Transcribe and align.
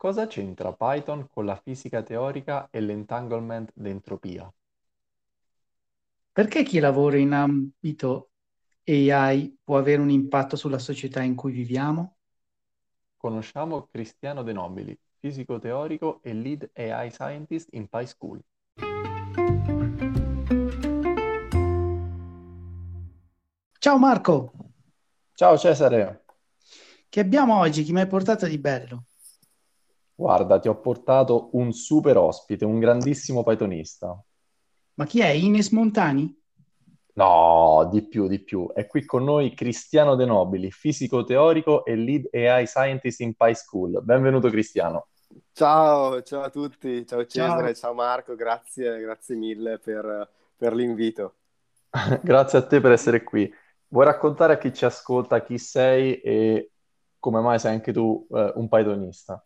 Cosa 0.00 0.26
c'entra 0.26 0.72
Python 0.72 1.28
con 1.28 1.44
la 1.44 1.56
fisica 1.56 2.02
teorica 2.02 2.70
e 2.70 2.80
l'entanglement 2.80 3.70
d'entropia? 3.74 4.50
Perché 6.32 6.62
chi 6.62 6.78
lavora 6.78 7.18
in 7.18 7.32
ambito 7.32 8.30
AI 8.86 9.58
può 9.62 9.76
avere 9.76 10.00
un 10.00 10.08
impatto 10.08 10.56
sulla 10.56 10.78
società 10.78 11.20
in 11.20 11.34
cui 11.34 11.52
viviamo? 11.52 12.16
Conosciamo 13.18 13.88
Cristiano 13.90 14.42
De 14.42 14.54
Nobili, 14.54 14.98
fisico 15.18 15.58
teorico 15.58 16.20
e 16.22 16.32
lead 16.32 16.70
AI 16.76 17.10
scientist 17.10 17.68
in 17.72 17.86
PySchool. 17.86 18.40
Ciao 23.78 23.98
Marco, 23.98 24.52
Ciao 25.34 25.58
Cesare, 25.58 26.24
che 27.10 27.20
abbiamo 27.20 27.58
oggi? 27.58 27.82
Chi 27.82 27.92
mi 27.92 28.00
hai 28.00 28.06
portato 28.06 28.46
di 28.46 28.56
bello? 28.56 29.04
Guarda, 30.20 30.58
ti 30.58 30.68
ho 30.68 30.78
portato 30.78 31.48
un 31.52 31.72
super 31.72 32.18
ospite, 32.18 32.66
un 32.66 32.78
grandissimo 32.78 33.42
Pythonista. 33.42 34.22
Ma 34.94 35.04
chi 35.04 35.20
è? 35.20 35.30
Ines 35.30 35.70
Montani? 35.70 36.32
No, 37.14 37.88
di 37.92 38.06
più, 38.06 38.26
di 38.28 38.38
più. 38.42 38.72
È 38.72 38.86
qui 38.86 39.04
con 39.04 39.24
noi 39.24 39.54
Cristiano 39.54 40.14
De 40.16 40.24
Nobili, 40.24 40.70
fisico 40.70 41.22
teorico 41.24 41.84
e 41.84 41.94
lead 41.96 42.28
AI 42.32 42.66
scientist 42.66 43.20
in 43.20 43.34
PySchool. 43.34 44.02
Benvenuto 44.02 44.48
Cristiano. 44.48 45.08
Ciao, 45.52 46.22
ciao 46.22 46.42
a 46.42 46.50
tutti, 46.50 47.06
ciao 47.06 47.24
Cesare, 47.26 47.72
Ciao. 47.72 47.74
ciao 47.74 47.94
Marco, 47.94 48.34
grazie, 48.34 48.98
grazie 49.00 49.36
mille 49.36 49.78
per, 49.78 50.28
per 50.56 50.74
l'invito. 50.74 51.34
Grazie 52.22 52.58
a 52.58 52.66
te 52.66 52.80
per 52.80 52.92
essere 52.92 53.22
qui. 53.22 53.52
Vuoi 53.88 54.04
raccontare 54.04 54.54
a 54.54 54.58
chi 54.58 54.72
ci 54.72 54.84
ascolta 54.84 55.42
chi 55.42 55.58
sei 55.58 56.20
e 56.20 56.72
come 57.18 57.40
mai 57.40 57.58
sei 57.58 57.74
anche 57.74 57.92
tu 57.92 58.26
eh, 58.30 58.52
un 58.56 58.68
Pythonista? 58.68 59.44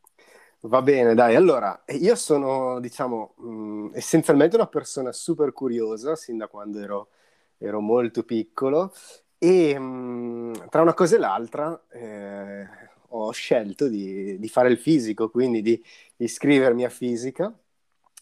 Va 0.66 0.80
bene, 0.80 1.14
dai, 1.14 1.34
allora, 1.34 1.84
io 1.88 2.14
sono, 2.14 2.80
diciamo, 2.80 3.34
mh, 3.36 3.90
essenzialmente 3.92 4.56
una 4.56 4.66
persona 4.66 5.12
super 5.12 5.52
curiosa, 5.52 6.16
sin 6.16 6.38
da 6.38 6.48
quando 6.48 6.78
ero, 6.80 7.08
ero 7.58 7.80
molto 7.80 8.22
piccolo, 8.22 8.90
e 9.36 9.78
mh, 9.78 10.70
tra 10.70 10.80
una 10.80 10.94
cosa 10.94 11.16
e 11.16 11.18
l'altra 11.18 11.84
eh, 11.90 12.66
ho 13.08 13.30
scelto 13.32 13.88
di, 13.88 14.38
di 14.38 14.48
fare 14.48 14.70
il 14.70 14.78
fisico, 14.78 15.28
quindi 15.28 15.60
di 15.60 15.84
iscrivermi 16.16 16.84
a 16.84 16.88
fisica. 16.88 17.52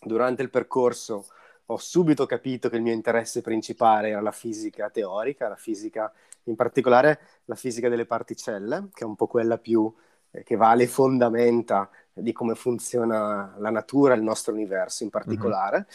Durante 0.05 0.43
il 0.43 0.51
percorso 0.51 1.27
ho 1.67 1.77
subito 1.77 2.27
capito 2.27 2.69
che 2.69 2.77
il 2.77 2.83
mio 2.83 2.93
interesse 2.93 3.41
principale 3.41 4.09
era 4.09 4.21
la 4.21 4.33
fisica 4.33 4.91
teorica, 4.91 5.49
la 5.49 5.56
fisica, 5.56 6.12
in 6.45 6.56
particolare 6.56 7.21
la 7.45 7.55
fisica 7.55 7.89
delle 7.89 8.05
particelle, 8.06 8.89
che 8.93 9.05
è 9.05 9.06
un 9.06 9.15
po' 9.15 9.29
quella 9.29 9.59
più 9.59 9.87
eh, 9.87 10.03
che 10.44 10.56
va 10.56 10.70
alle 10.70 10.86
fondamenta 10.86 11.88
di 12.12 12.33
come 12.33 12.55
funziona 12.55 13.55
la 13.58 13.70
natura, 13.70 14.14
il 14.14 14.22
nostro 14.22 14.52
universo 14.52 15.02
in 15.05 15.11
Mhm. 15.27 15.52
particolare. 15.56 15.86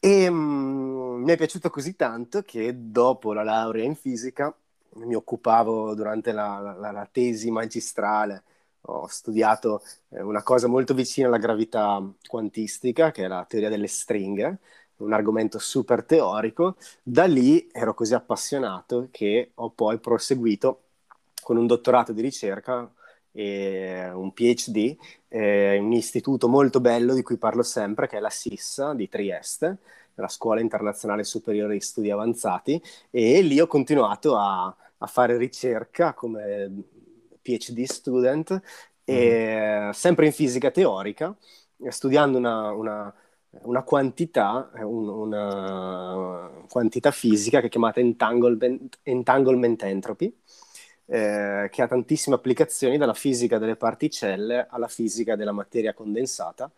E 0.00 0.30
mm, 0.30 1.22
mi 1.22 1.32
è 1.32 1.36
piaciuto 1.36 1.70
così 1.70 1.94
tanto 1.96 2.42
che 2.42 2.72
dopo 2.90 3.32
la 3.32 3.42
laurea 3.42 3.84
in 3.84 3.94
fisica 3.94 4.54
mi 4.94 5.14
occupavo 5.14 5.94
durante 5.94 6.32
la, 6.32 6.76
la- 6.78 6.90
la 6.90 7.08
tesi 7.10 7.50
magistrale, 7.50 8.42
ho 8.82 9.06
studiato 9.06 9.82
eh, 10.10 10.22
una 10.22 10.42
cosa 10.42 10.66
molto 10.68 10.94
vicina 10.94 11.28
alla 11.28 11.38
gravità 11.38 12.02
quantistica, 12.26 13.10
che 13.10 13.24
è 13.24 13.28
la 13.28 13.44
teoria 13.48 13.68
delle 13.68 13.86
stringhe, 13.86 14.58
un 14.96 15.12
argomento 15.12 15.58
super 15.58 16.04
teorico. 16.04 16.76
Da 17.02 17.24
lì 17.26 17.68
ero 17.72 17.94
così 17.94 18.14
appassionato 18.14 19.08
che 19.10 19.52
ho 19.54 19.70
poi 19.70 19.98
proseguito 19.98 20.82
con 21.42 21.56
un 21.56 21.66
dottorato 21.66 22.12
di 22.12 22.20
ricerca 22.22 22.90
e 23.32 24.10
un 24.12 24.32
PhD 24.32 24.96
eh, 25.28 25.76
in 25.76 25.84
un 25.84 25.92
istituto 25.92 26.48
molto 26.48 26.80
bello 26.80 27.14
di 27.14 27.22
cui 27.22 27.36
parlo 27.36 27.62
sempre, 27.62 28.06
che 28.08 28.16
è 28.16 28.20
la 28.20 28.30
SISSA 28.30 28.94
di 28.94 29.08
Trieste, 29.08 29.78
la 30.14 30.28
Scuola 30.28 30.60
Internazionale 30.60 31.24
Superiore 31.24 31.74
di 31.74 31.80
Studi 31.80 32.10
Avanzati, 32.10 32.80
e 33.10 33.40
lì 33.42 33.60
ho 33.60 33.66
continuato 33.66 34.36
a, 34.36 34.74
a 34.98 35.06
fare 35.06 35.36
ricerca 35.36 36.12
come 36.14 36.70
PhD 37.42 37.82
student, 37.84 38.60
Mhm. 39.06 39.16
e, 39.16 39.90
sempre 39.92 40.26
in 40.26 40.32
fisica 40.32 40.70
teorica, 40.70 41.34
studiando 41.88 42.38
una, 42.38 42.70
una- 42.72 43.14
una 43.62 43.82
quantità, 43.82 44.70
un- 44.82 45.08
una 45.08 46.50
quantità 46.68 47.10
fisica 47.10 47.60
che 47.60 47.66
è 47.66 47.68
chiamata 47.70 47.98
entanglement, 48.00 48.98
entanglement 49.02 49.82
entropy, 49.82 50.32
eh, 51.10 51.68
che 51.72 51.82
ha 51.82 51.88
tantissime 51.88 52.36
applicazioni 52.36 52.96
dalla 52.96 53.14
fisica 53.14 53.58
delle 53.58 53.74
particelle 53.76 54.66
alla 54.70 54.86
fisica 54.88 55.34
della 55.34 55.50
materia 55.52 55.92
condensata. 55.92 56.70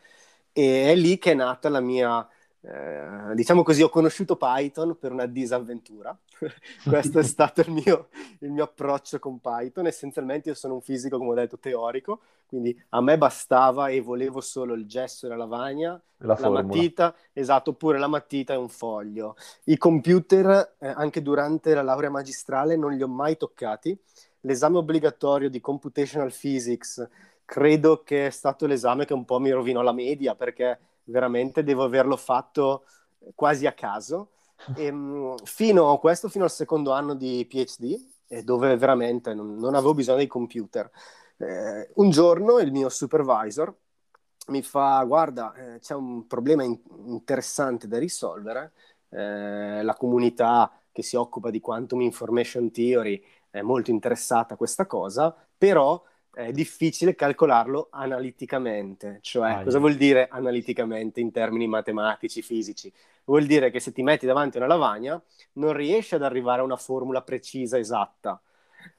E 0.53 0.91
è 0.91 0.95
lì 0.95 1.19
che 1.19 1.33
è 1.33 1.35
nata 1.35 1.69
la 1.69 1.81
mia, 1.81 2.27
eh, 2.65 3.35
diciamo 3.35 3.65
così, 3.65 3.83
ho 3.83 3.89
conosciuto 3.89 4.37
Python 4.37 4.97
per 4.99 5.11
una 5.11 5.27
disavventura. 5.27 6.17
Questo 6.89 7.19
è 7.19 7.23
stato 7.25 7.61
il 7.63 7.73
mio, 7.73 8.09
il 8.39 8.51
mio 8.51 8.65
approccio 8.65 9.19
con 9.19 9.41
Python. 9.41 9.87
Essenzialmente 9.87 10.51
io 10.51 10.55
sono 10.55 10.75
un 10.75 10.81
fisico, 10.81 11.19
come 11.19 11.31
ho 11.31 11.35
detto, 11.35 11.59
teorico, 11.59 12.21
quindi 12.47 12.81
a 12.91 13.01
me 13.01 13.19
bastava 13.19 13.89
e 13.89 14.01
volevo 14.01 14.41
solo 14.41 14.75
il 14.75 14.87
gesso 14.87 15.27
e 15.27 15.29
la 15.29 15.37
lavagna, 15.37 16.01
La 16.19 16.37
la 16.39 16.51
matita, 16.51 17.15
esatto, 17.33 17.71
oppure 17.71 17.99
la 17.99 18.07
matita 18.07 18.53
e 18.53 18.57
un 18.57 18.69
foglio. 18.69 19.35
I 19.65 19.77
computer, 19.77 20.77
eh, 20.79 20.87
anche 20.87 21.21
durante 21.21 21.75
la 21.75 21.83
laurea 21.83 22.11
magistrale, 22.11 22.77
non 22.77 22.93
li 22.93 23.03
ho 23.03 23.09
mai 23.09 23.37
toccati. 23.37 23.99
L'esame 24.45 24.79
obbligatorio 24.79 25.51
di 25.51 25.61
Computational 25.61 26.33
Physics 26.33 27.09
credo 27.45 28.03
che 28.05 28.27
è 28.27 28.31
stato 28.31 28.67
l'esame 28.67 29.05
che 29.05 29.13
un 29.13 29.25
po' 29.25 29.39
mi 29.39 29.51
rovinò 29.51 29.83
la 29.83 29.93
media 29.93 30.35
perché 30.35 30.79
veramente 31.05 31.63
devo 31.65 31.85
averlo 31.85 32.17
fatto 32.17 32.85
quasi 33.35 33.67
a 33.67 33.73
caso. 33.73 34.31
E, 34.73 34.91
mh, 34.91 35.43
fino 35.45 35.91
a 35.93 35.99
questo, 35.99 36.29
fino 36.29 36.45
al 36.45 36.51
secondo 36.51 36.93
anno 36.93 37.15
di 37.15 37.47
PhD, 37.49 38.09
eh, 38.29 38.43
dove 38.43 38.77
veramente 38.77 39.35
non, 39.35 39.57
non 39.57 39.75
avevo 39.75 39.95
bisogno 39.95 40.19
dei 40.19 40.27
computer. 40.27 40.91
Eh, 41.37 41.91
un 41.95 42.11
giorno 42.11 42.59
il 42.59 42.73
mio 42.73 42.89
supervisor 42.89 43.75
mi 44.49 44.63
fa: 44.63 45.03
Guarda, 45.05 45.55
eh, 45.55 45.79
c'è 45.79 45.95
un 45.95 46.27
problema 46.27 46.65
in- 46.65 46.79
interessante 47.07 47.87
da 47.89 47.99
risolvere. 47.99 48.73
Eh, 49.09 49.83
la 49.83 49.95
comunità 49.95 50.71
che 50.91 51.03
si 51.03 51.17
occupa 51.17 51.51
di 51.51 51.61
quantum 51.61 52.01
information 52.01 52.71
theory 52.71 53.23
è 53.51 53.61
molto 53.63 53.91
interessata 53.91 54.55
a 54.55 54.57
questa 54.57 54.87
cosa, 54.87 55.35
però 55.57 56.03
è 56.33 56.51
difficile 56.51 57.15
calcolarlo 57.15 57.89
analiticamente. 57.91 59.19
Cioè, 59.21 59.63
cosa 59.65 59.77
Aia. 59.77 59.79
vuol 59.79 59.95
dire 59.97 60.29
analiticamente 60.31 61.21
in 61.21 61.31
termini 61.31 61.67
matematici, 61.67 62.43
fisici? 62.43 62.93
Vuol 63.25 63.45
dire 63.45 63.71
che 63.71 63.81
se 63.81 63.93
ti 63.93 64.03
metti 64.03 64.27
davanti 64.27 64.57
a 64.57 64.61
una 64.61 64.75
lavagna 64.75 65.23
non 65.55 65.73
riesci 65.75 66.15
ad 66.15 66.23
arrivare 66.23 66.61
a 66.61 66.65
una 66.65 66.77
formula 66.77 67.23
precisa, 67.23 67.79
esatta. 67.79 68.41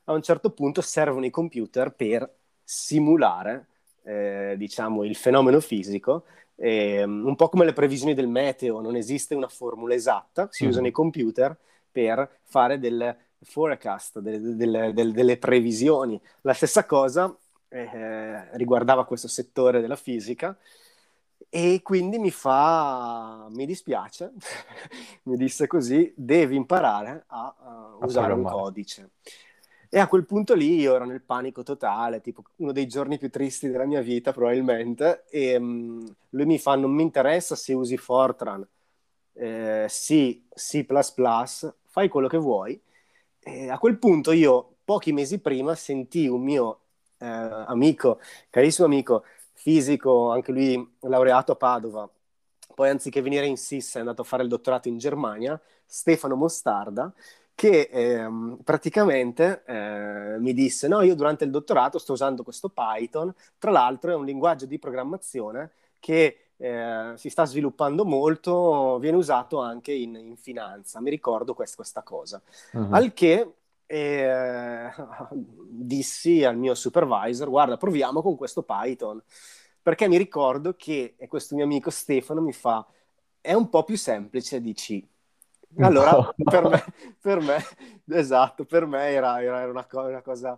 A 0.05 0.13
un 0.13 0.21
certo 0.21 0.51
punto 0.51 0.81
servono 0.81 1.25
i 1.25 1.29
computer 1.29 1.91
per 1.93 2.31
simulare, 2.63 3.67
eh, 4.03 4.55
diciamo, 4.57 5.03
il 5.03 5.15
fenomeno 5.15 5.59
fisico. 5.59 6.25
Eh, 6.55 7.03
un 7.03 7.35
po' 7.35 7.49
come 7.49 7.65
le 7.65 7.73
previsioni 7.73 8.13
del 8.13 8.27
meteo, 8.27 8.79
non 8.79 8.95
esiste 8.95 9.33
una 9.33 9.47
formula 9.47 9.95
esatta, 9.95 10.47
si 10.51 10.65
usano 10.65 10.87
i 10.87 10.91
computer 10.91 11.57
per 11.91 12.39
fare 12.43 12.79
del 12.79 13.15
forecast, 13.43 14.19
delle, 14.19 14.55
delle- 14.55 14.93
delle- 14.93 15.11
delle 15.13 15.37
previsioni. 15.37 16.19
La 16.41 16.53
stessa 16.53 16.85
cosa 16.85 17.35
eh, 17.69 18.57
riguardava 18.57 19.05
questo 19.05 19.27
settore 19.27 19.81
della 19.81 19.95
fisica 19.95 20.55
e 21.49 21.81
quindi 21.83 22.17
mi 22.17 22.31
fa, 22.31 23.47
mi 23.51 23.65
dispiace, 23.65 24.31
mi 25.23 25.37
disse 25.37 25.67
così, 25.67 26.11
devi 26.15 26.55
imparare 26.55 27.25
a, 27.27 27.55
a 27.59 27.95
A 28.01 28.07
usare 28.07 28.33
un 28.33 28.43
programmare. 28.45 28.45
codice. 28.45 29.11
E 29.89 29.99
a 29.99 30.07
quel 30.07 30.25
punto 30.25 30.55
lì 30.55 30.79
io 30.79 30.95
ero 30.95 31.05
nel 31.05 31.21
panico 31.21 31.61
totale, 31.61 32.19
tipo 32.21 32.43
uno 32.57 32.71
dei 32.71 32.87
giorni 32.87 33.19
più 33.19 33.29
tristi 33.29 33.69
della 33.69 33.85
mia 33.85 34.01
vita 34.01 34.31
probabilmente, 34.33 35.25
e 35.29 35.59
mh, 35.59 36.15
lui 36.29 36.45
mi 36.45 36.57
fa, 36.57 36.75
non 36.75 36.91
mi 36.91 37.03
interessa 37.03 37.55
se 37.55 37.73
usi 37.73 37.97
Fortran, 37.97 38.67
eh, 39.33 39.85
C, 39.87 40.41
C++, 40.55 40.85
fai 41.85 42.09
quello 42.09 42.27
che 42.27 42.37
vuoi. 42.37 42.81
E 43.45 43.69
a 43.69 43.77
quel 43.77 43.97
punto 43.97 44.31
io, 44.31 44.77
pochi 44.83 45.11
mesi 45.11 45.39
prima, 45.39 45.75
sentii 45.75 46.27
un 46.27 46.41
mio 46.41 46.79
eh, 47.17 47.25
amico, 47.25 48.19
carissimo 48.49 48.87
amico, 48.87 49.23
fisico, 49.53 50.31
anche 50.31 50.51
lui 50.51 50.95
laureato 51.01 51.51
a 51.53 51.55
Padova, 51.55 52.09
poi 52.73 52.89
anziché 52.89 53.21
venire 53.21 53.45
in 53.45 53.57
SIS 53.57 53.95
è 53.95 53.99
andato 53.99 54.21
a 54.21 54.25
fare 54.25 54.43
il 54.43 54.49
dottorato 54.49 54.87
in 54.87 54.97
Germania, 54.97 55.59
Stefano 55.85 56.35
Mostarda, 56.35 57.13
che 57.55 57.89
ehm, 57.91 58.59
praticamente 58.63 59.63
eh, 59.65 60.37
mi 60.39 60.53
disse, 60.53 60.87
no, 60.87 61.01
io 61.01 61.15
durante 61.15 61.43
il 61.43 61.51
dottorato 61.51 61.99
sto 61.99 62.13
usando 62.13 62.43
questo 62.43 62.69
Python, 62.69 63.33
tra 63.59 63.71
l'altro 63.71 64.11
è 64.11 64.15
un 64.15 64.25
linguaggio 64.25 64.65
di 64.65 64.79
programmazione 64.79 65.71
che 65.99 66.52
eh, 66.63 67.13
si 67.17 67.29
sta 67.29 67.43
sviluppando 67.45 68.05
molto, 68.05 68.97
viene 68.99 69.17
usato 69.17 69.59
anche 69.59 69.91
in, 69.91 70.15
in 70.15 70.37
finanza, 70.37 71.01
mi 71.01 71.09
ricordo 71.09 71.53
quest- 71.53 71.75
questa 71.75 72.03
cosa. 72.03 72.41
Mhm. 72.71 72.93
Al 72.93 73.13
che 73.13 73.53
eh, 73.85 74.89
dissi 75.31 76.43
al 76.45 76.55
mio 76.57 76.73
supervisor, 76.73 77.49
guarda, 77.49 77.75
proviamo 77.77 78.21
con 78.21 78.37
questo 78.37 78.63
Python. 78.63 79.21
perché 79.81 80.07
mi 80.07 80.17
ricordo 80.17 80.75
che 80.75 81.15
questo 81.27 81.55
mio 81.55 81.65
amico 81.65 81.89
Stefano 81.89 82.41
mi 82.41 82.53
fa, 82.53 82.85
è 83.41 83.53
un 83.53 83.69
po' 83.69 83.83
più 83.83 83.97
semplice 83.97 84.61
di 84.61 84.73
C. 84.73 85.03
Allora, 85.79 86.11
no. 86.13 86.33
per, 86.49 86.63
me, 86.69 86.83
per, 87.19 87.41
me, 87.41 87.57
esatto, 88.09 88.63
per 88.65 88.85
me 88.85 89.07
era, 89.09 89.41
era 89.41 89.67
una, 89.69 89.85
co- 89.85 90.01
una, 90.07 90.21
cosa... 90.21 90.57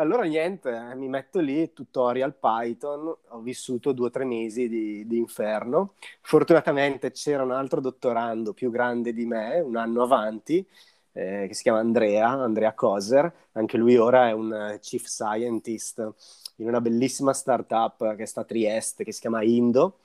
Allora 0.00 0.22
niente, 0.24 0.70
eh, 0.70 0.94
mi 0.94 1.08
metto 1.08 1.40
lì, 1.40 1.74
tutorial 1.74 2.34
Python, 2.34 3.14
ho 3.28 3.40
vissuto 3.40 3.92
due 3.92 4.06
o 4.06 4.10
tre 4.10 4.24
mesi 4.24 4.66
di, 4.66 5.06
di, 5.06 5.18
inferno. 5.18 5.92
Fortunatamente 6.22 7.10
c'era 7.10 7.42
un 7.42 7.50
altro 7.50 7.82
dottorando 7.82 8.54
più 8.54 8.70
grande 8.70 9.12
di 9.12 9.26
me, 9.26 9.60
un 9.60 9.76
anno 9.76 10.02
avanti, 10.02 10.66
eh, 11.12 11.44
che 11.48 11.52
si 11.54 11.62
chiama 11.62 11.80
Andrea, 11.80 12.30
Andrea 12.30 12.72
Koser, 12.72 13.30
anche 13.52 13.76
lui 13.76 13.98
ora 13.98 14.28
è 14.28 14.32
un 14.32 14.50
eh, 14.54 14.78
chief 14.80 15.04
scientist 15.04 16.14
in 16.56 16.66
una 16.66 16.80
bellissima 16.80 17.34
startup 17.34 18.16
che 18.16 18.24
sta 18.24 18.40
a 18.40 18.44
Trieste, 18.44 19.04
che 19.04 19.12
si 19.12 19.20
chiama 19.20 19.42
Indo, 19.42 19.98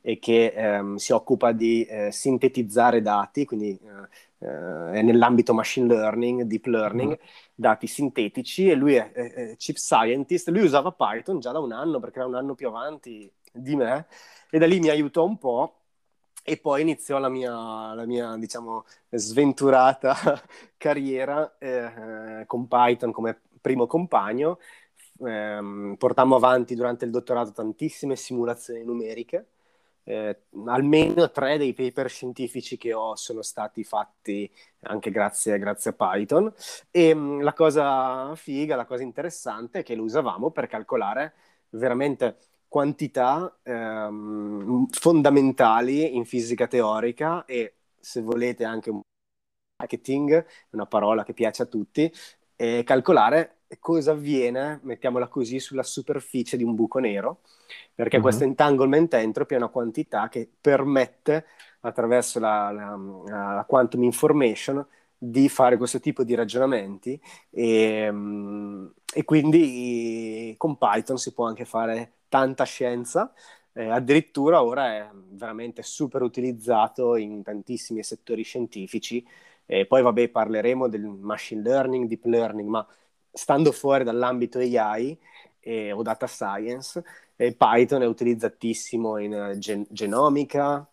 e 0.00 0.20
che 0.20 0.52
ehm, 0.54 0.94
si 0.94 1.12
occupa 1.12 1.50
di 1.50 1.84
eh, 1.84 2.12
sintetizzare 2.12 3.02
dati, 3.02 3.44
quindi 3.44 3.70
eh, 3.70 4.08
eh, 4.40 5.02
nell'ambito 5.02 5.52
machine 5.54 5.86
learning, 5.86 6.42
deep 6.42 6.66
learning, 6.66 7.12
mm. 7.12 7.24
dati 7.54 7.86
sintetici, 7.86 8.68
e 8.70 8.74
lui 8.74 8.94
è, 8.94 9.12
è, 9.12 9.32
è 9.32 9.56
chief 9.56 9.76
scientist, 9.76 10.48
lui 10.48 10.62
usava 10.62 10.92
Python 10.92 11.40
già 11.40 11.52
da 11.52 11.58
un 11.58 11.72
anno, 11.72 12.00
perché 12.00 12.18
era 12.18 12.28
un 12.28 12.34
anno 12.34 12.54
più 12.54 12.68
avanti 12.68 13.30
di 13.52 13.76
me, 13.76 14.06
e 14.50 14.58
da 14.58 14.66
lì 14.66 14.80
mi 14.80 14.88
aiutò 14.88 15.24
un 15.24 15.38
po', 15.38 15.74
e 16.42 16.56
poi 16.56 16.80
iniziò 16.80 17.18
la 17.18 17.28
mia, 17.28 17.94
la 17.94 18.06
mia 18.06 18.36
diciamo, 18.36 18.84
sventurata 19.10 20.16
carriera 20.76 21.56
eh, 21.58 22.44
con 22.46 22.66
Python 22.66 23.12
come 23.12 23.40
primo 23.60 23.86
compagno. 23.86 24.58
Eh, 25.22 25.94
portammo 25.98 26.36
avanti 26.36 26.74
durante 26.74 27.04
il 27.04 27.10
dottorato 27.10 27.52
tantissime 27.52 28.16
simulazioni 28.16 28.82
numeriche. 28.82 29.48
Eh, 30.10 30.36
almeno 30.66 31.30
tre 31.30 31.56
dei 31.56 31.72
paper 31.72 32.08
scientifici 32.10 32.76
che 32.76 32.92
ho 32.92 33.14
sono 33.14 33.42
stati 33.42 33.84
fatti 33.84 34.50
anche 34.82 35.10
grazie, 35.10 35.56
grazie 35.58 35.90
a 35.90 35.94
Python. 35.94 36.52
E 36.90 37.14
mh, 37.14 37.42
la 37.42 37.52
cosa 37.52 38.34
figa, 38.34 38.74
la 38.76 38.86
cosa 38.86 39.02
interessante 39.04 39.80
è 39.80 39.82
che 39.84 39.94
lo 39.94 40.02
usavamo 40.02 40.50
per 40.50 40.66
calcolare 40.66 41.34
veramente 41.70 42.38
quantità 42.66 43.56
ehm, 43.62 44.86
fondamentali 44.90 46.16
in 46.16 46.24
fisica 46.24 46.66
teorica 46.66 47.44
e 47.44 47.76
se 47.98 48.20
volete 48.22 48.64
anche 48.64 48.90
un 48.90 49.00
marketing, 49.76 50.44
una 50.70 50.86
parola 50.86 51.24
che 51.24 51.32
piace 51.34 51.62
a 51.62 51.66
tutti, 51.66 52.12
e 52.60 52.82
calcolare 52.84 53.60
cosa 53.78 54.10
avviene, 54.12 54.80
mettiamola 54.82 55.28
così, 55.28 55.58
sulla 55.60 55.82
superficie 55.82 56.58
di 56.58 56.62
un 56.62 56.74
buco 56.74 56.98
nero, 56.98 57.40
perché 57.94 58.16
uh-huh. 58.16 58.22
questo 58.22 58.44
entanglement 58.44 59.14
entropy 59.14 59.54
è 59.54 59.56
una 59.56 59.68
quantità 59.68 60.28
che 60.28 60.46
permette, 60.60 61.46
attraverso 61.80 62.38
la, 62.38 62.70
la, 62.70 63.54
la 63.54 63.64
quantum 63.66 64.02
information, 64.02 64.86
di 65.16 65.48
fare 65.48 65.78
questo 65.78 66.00
tipo 66.00 66.22
di 66.22 66.34
ragionamenti 66.34 67.18
e, 67.50 68.10
mm, 68.10 68.86
e 69.14 69.24
quindi 69.24 70.54
con 70.58 70.76
Python 70.76 71.16
si 71.16 71.32
può 71.32 71.46
anche 71.46 71.64
fare 71.64 72.12
tanta 72.28 72.64
scienza, 72.64 73.32
eh, 73.72 73.88
addirittura 73.88 74.62
ora 74.62 74.96
è 74.96 75.08
veramente 75.30 75.82
super 75.82 76.20
utilizzato 76.20 77.16
in 77.16 77.42
tantissimi 77.42 78.02
settori 78.02 78.42
scientifici. 78.42 79.26
E 79.72 79.86
poi, 79.86 80.02
vabbè, 80.02 80.30
parleremo 80.30 80.88
del 80.88 81.02
machine 81.04 81.62
learning, 81.62 82.08
deep 82.08 82.24
learning, 82.24 82.68
ma 82.68 82.84
stando 83.30 83.70
fuori 83.70 84.02
dall'ambito 84.02 84.58
AI 84.58 85.16
eh, 85.60 85.92
o 85.92 86.02
data 86.02 86.26
science, 86.26 87.00
eh, 87.36 87.54
Python 87.54 88.02
è 88.02 88.06
utilizzatissimo 88.06 89.18
in 89.18 89.32
uh, 89.32 89.56
gen- 89.58 89.86
genomica, 89.88 90.84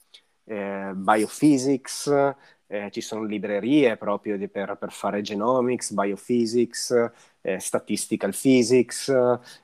eh, 0.43 0.91
biophysics, 0.93 2.35
eh, 2.67 2.91
ci 2.91 3.01
sono 3.01 3.23
librerie 3.23 3.97
proprio 3.97 4.37
di, 4.37 4.47
per, 4.47 4.77
per, 4.77 4.91
fare 4.91 5.21
genomics, 5.21 5.91
biophysics, 5.93 7.11
eh, 7.41 7.59
statistical 7.59 8.31
physics, 8.35 9.11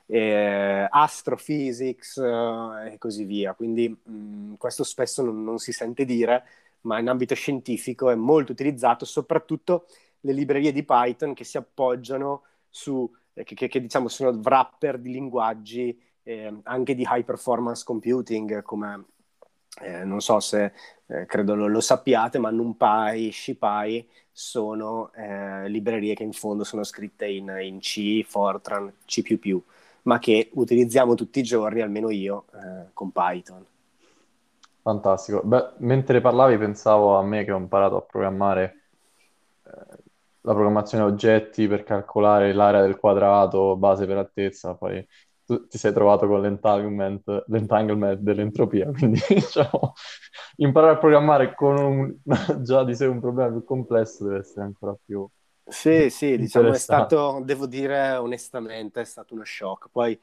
eh, 0.06 0.86
astrophysics 0.90 2.16
eh, 2.16 2.92
e 2.94 2.98
così 2.98 3.24
via. 3.24 3.54
Quindi 3.54 3.88
mh, 3.88 4.12
mm, 4.12 4.54
questo 4.54 4.82
spesso 4.84 5.22
non, 5.22 5.44
non, 5.44 5.58
si 5.58 5.70
sente 5.72 6.04
dire, 6.04 6.44
ma 6.84 6.98
in 6.98 7.08
ambito 7.08 7.34
scientifico 7.34 8.10
è 8.10 8.14
molto 8.14 8.52
utilizzato, 8.52 9.04
soprattutto 9.04 9.86
le 10.20 10.32
librerie 10.32 10.72
di 10.72 10.84
Python 10.84 11.34
che 11.34 11.44
si 11.44 11.56
appoggiano 11.56 12.42
su, 12.68 13.10
eh, 13.34 13.44
che, 13.44 13.54
che, 13.54 13.68
che 13.68 13.80
diciamo 13.80 14.08
sono 14.08 14.30
wrapper 14.30 14.98
di 14.98 15.10
linguaggi 15.12 15.98
eh, 16.22 16.60
anche 16.64 16.94
di 16.94 17.06
high 17.08 17.24
performance 17.24 17.84
computing 17.84 18.62
come 18.62 19.04
eh, 19.80 20.04
non 20.04 20.20
so 20.20 20.40
se 20.40 20.72
eh, 21.06 21.26
credo 21.26 21.54
lo, 21.54 21.66
lo, 21.66 21.80
sappiate, 21.80 22.38
ma 22.38 22.50
NumPy, 22.50 23.30
SciPy 23.32 24.06
sono 24.30 25.12
eh, 25.14 25.68
librerie 25.68 26.14
che 26.14 26.22
in 26.22 26.32
fondo 26.32 26.64
sono 26.64 26.84
scritte 26.84 27.26
in, 27.26 27.52
in, 27.62 27.78
C, 27.80 28.22
Fortran, 28.24 28.92
C++, 29.04 29.22
ma 30.02 30.18
che 30.18 30.50
utilizziamo 30.52 31.14
tutti 31.14 31.40
i 31.40 31.42
giorni, 31.42 31.80
almeno 31.80 32.10
io, 32.10 32.44
eh, 32.54 32.90
con 32.92 33.10
Python. 33.10 33.66
Fantastico. 34.84 35.40
Beh, 35.42 35.72
mentre 35.78 36.20
parlavi 36.20 36.58
pensavo 36.58 37.16
a 37.16 37.22
me 37.22 37.42
che 37.42 37.50
ho 37.50 37.56
imparato 37.56 37.96
a 37.96 38.02
programmare 38.02 38.82
eh, 39.64 39.70
la 40.42 40.52
programmazione 40.52 41.04
oggetti 41.04 41.66
per 41.66 41.84
calcolare 41.84 42.52
l'area 42.52 42.82
del 42.82 42.98
quadrato, 42.98 43.76
base 43.76 44.04
per 44.04 44.18
altezza, 44.18 44.74
poi 44.74 45.02
tu 45.46 45.66
ti 45.68 45.78
sei 45.78 45.94
trovato 45.94 46.26
con 46.26 46.42
l'entanglement, 46.42 47.44
l'entanglement 47.46 48.20
dell'entropia, 48.20 48.90
quindi 48.92 49.18
diciamo, 49.26 49.94
imparare 50.56 50.92
a 50.92 50.98
programmare 50.98 51.54
con 51.54 51.78
un, 51.78 52.14
già 52.62 52.84
di 52.84 52.94
sé 52.94 53.06
un 53.06 53.20
problema 53.20 53.50
più 53.50 53.64
complesso 53.64 54.24
deve 54.24 54.40
essere 54.40 54.66
ancora 54.66 54.94
più... 55.02 55.26
Sì, 55.66 56.10
sì, 56.10 56.36
diciamo 56.36 56.72
è 56.72 56.78
stato, 56.78 57.40
devo 57.42 57.66
dire 57.66 58.16
onestamente, 58.16 59.00
è 59.00 59.04
stato 59.04 59.32
uno 59.32 59.44
shock. 59.44 59.88
Poi 59.90 60.18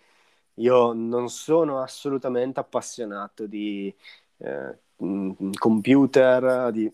io 0.55 0.93
non 0.93 1.29
sono 1.29 1.81
assolutamente 1.81 2.59
appassionato 2.59 3.47
di 3.47 3.93
eh, 4.41 4.77
computer, 5.57 6.71
di... 6.71 6.91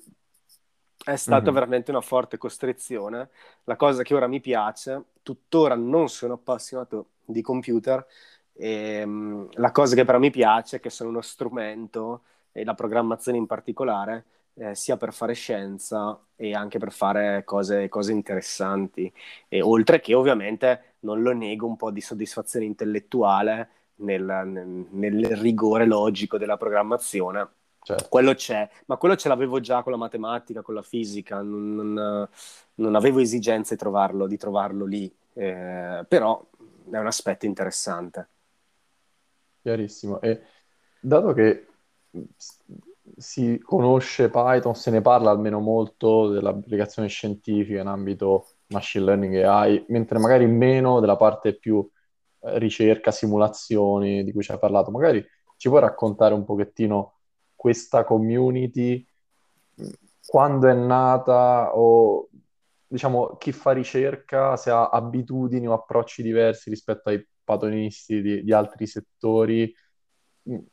è 1.04 1.16
stata 1.16 1.44
mm-hmm. 1.44 1.54
veramente 1.54 1.92
una 1.92 2.02
forte 2.02 2.38
costrizione. 2.38 3.30
La 3.64 3.76
cosa 3.76 4.04
che 4.04 4.14
ora 4.14 4.28
mi 4.28 4.40
piace, 4.40 5.04
tuttora 5.24 5.76
non 5.76 6.10
sono 6.10 6.34
appassionato 6.34 7.10
di 7.26 7.42
computer. 7.42 8.06
E, 8.54 9.04
um, 9.04 9.48
la 9.54 9.72
cosa 9.72 9.96
che 9.96 10.06
però 10.06 10.20
mi 10.20 10.32
piace 10.32 10.78
è 10.78 10.80
che 10.80 10.90
sono 10.90 11.10
uno 11.10 11.22
strumento, 11.22 12.24
e 12.52 12.64
la 12.64 12.74
programmazione 12.74 13.38
in 13.38 13.46
particolare, 13.46 14.26
eh, 14.56 14.74
sia 14.74 14.98
per 14.98 15.14
fare 15.14 15.34
scienza 15.34 16.20
e 16.36 16.54
anche 16.56 16.80
per 16.80 16.92
fare 16.92 17.44
cose, 17.44 17.88
cose 17.90 18.12
interessanti. 18.12 19.12
E, 19.48 19.62
oltre 19.62 20.00
che 20.00 20.16
ovviamente 20.16 20.96
non 21.02 21.22
lo 21.22 21.34
nego 21.34 21.68
un 21.68 21.76
po' 21.76 21.92
di 21.92 22.02
soddisfazione 22.02 22.66
intellettuale 22.66 23.70
nel, 23.98 24.86
nel, 24.92 25.26
rigore 25.38 25.86
logico 25.86 26.38
della 26.38 26.58
programmazione. 26.58 27.48
Certo. 27.82 28.08
Quello 28.10 28.34
c'è, 28.34 28.70
ma 28.88 28.98
quello 28.98 29.16
ce 29.16 29.30
l'avevo 29.30 29.60
già 29.60 29.82
con 29.82 29.94
la 29.94 29.98
matematica, 29.98 30.62
con 30.62 30.74
la 30.74 30.82
fisica, 30.82 31.42
non, 31.42 31.76
non, 31.76 32.28
non 32.76 32.96
avevo 32.96 33.20
esigenze 33.20 33.76
di 33.76 33.80
trovarlo, 33.80 34.28
di 34.28 34.38
trovarlo 34.38 34.86
lì, 34.86 35.10
eh, 35.34 36.04
però 36.08 36.46
è 36.92 36.98
un 36.98 37.08
aspetto 37.08 37.46
interessante. 37.46 38.28
Chiarissimo. 39.62 40.20
E 40.22 40.42
dato 41.00 41.34
che 41.34 41.68
si 43.16 43.60
conosce 43.64 44.30
Python, 44.30 44.76
se 44.76 44.92
ne 44.92 45.02
parla 45.02 45.32
almeno 45.32 45.60
molto 45.60 46.30
dell'applicazione 46.30 47.08
scientifica 47.08 47.82
in 47.82 47.88
ambito 47.88 48.48
machine 48.68 49.06
learning 49.06 49.34
e 49.36 49.44
AI, 49.44 49.86
mentre 49.90 50.20
magari 50.20 50.46
meno 50.46 51.00
della 51.00 51.16
parte 51.16 51.56
più 51.56 51.88
ricerca, 52.40 53.12
simulazioni 53.12 54.24
di 54.24 54.32
cui 54.32 54.44
ci 54.44 54.52
hai 54.52 54.60
parlato, 54.60 54.92
magari 54.92 55.26
ci 55.58 55.70
puoi 55.70 55.82
raccontare 55.82 56.34
un 56.34 56.46
pochettino 56.46 57.16
questa 57.56 58.04
community, 58.04 59.06
quando 60.26 60.68
è 60.68 60.74
nata? 60.74 61.76
O 61.76 62.30
diciamo, 62.88 63.36
chi 63.38 63.52
fa 63.52 63.72
ricerca, 63.72 64.56
se 64.56 64.70
ha 64.70 64.90
abitudini 64.90 65.68
o 65.68 65.74
approcci 65.74 66.22
diversi 66.22 66.70
rispetto 66.70 67.10
ai 67.10 67.26
patonisti 67.44 68.22
di, 68.22 68.44
di 68.44 68.54
altri 68.54 68.88
settori, 68.88 69.74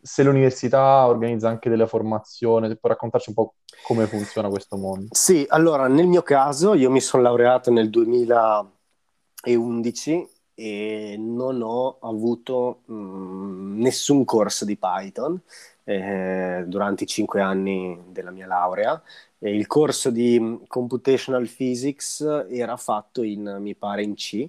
se 0.00 0.23
l'università 0.23 1.04
organizza 1.06 1.49
anche 1.49 1.68
delle 1.68 1.88
formazioni, 1.88 2.68
puoi 2.78 2.92
raccontarci 2.92 3.30
un 3.30 3.35
po' 3.35 3.54
come 3.83 4.06
funziona 4.06 4.49
questo 4.49 4.76
mondo. 4.76 5.09
Sì, 5.11 5.44
allora, 5.49 5.88
nel 5.88 6.06
mio 6.06 6.23
caso, 6.23 6.75
io 6.75 6.90
mi 6.90 7.00
sono 7.00 7.25
laureato 7.25 7.73
nel 7.73 7.90
2011 7.90 10.28
e 10.55 11.17
non 11.19 11.61
ho 11.63 11.99
avuto 12.01 12.83
mh, 12.87 13.81
nessun 13.81 14.25
corso 14.25 14.65
di 14.65 14.77
Python 14.77 15.41
eh, 15.85 16.65
durante 16.67 17.05
i 17.05 17.07
cinque 17.07 17.41
anni 17.41 18.01
della 18.09 18.31
mia 18.31 18.47
laurea. 18.47 19.01
Eh, 19.39 19.55
il 19.55 19.67
corso 19.67 20.11
di 20.11 20.39
mm, 20.41 20.65
Computational 20.67 21.49
Physics 21.49 22.21
era 22.49 22.77
fatto 22.77 23.23
in, 23.23 23.59
mi 23.61 23.75
pare, 23.75 24.03
in 24.03 24.15
C. 24.15 24.49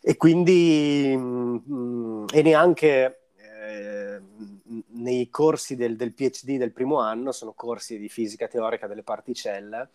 E 0.00 0.16
quindi 0.16 1.14
mh, 1.16 1.62
mm, 1.68 2.24
e 2.32 2.42
neanche 2.42 3.20
eh, 3.36 4.20
nei 4.88 5.28
corsi 5.30 5.76
del, 5.76 5.96
del, 5.96 6.12
PhD 6.12 6.56
del 6.56 6.72
primo 6.72 7.00
anno 7.00 7.32
sono 7.32 7.52
corsi 7.52 7.98
di 7.98 8.08
fisica 8.08 8.48
teorica 8.48 8.86
delle 8.86 9.02
particelle 9.02 9.90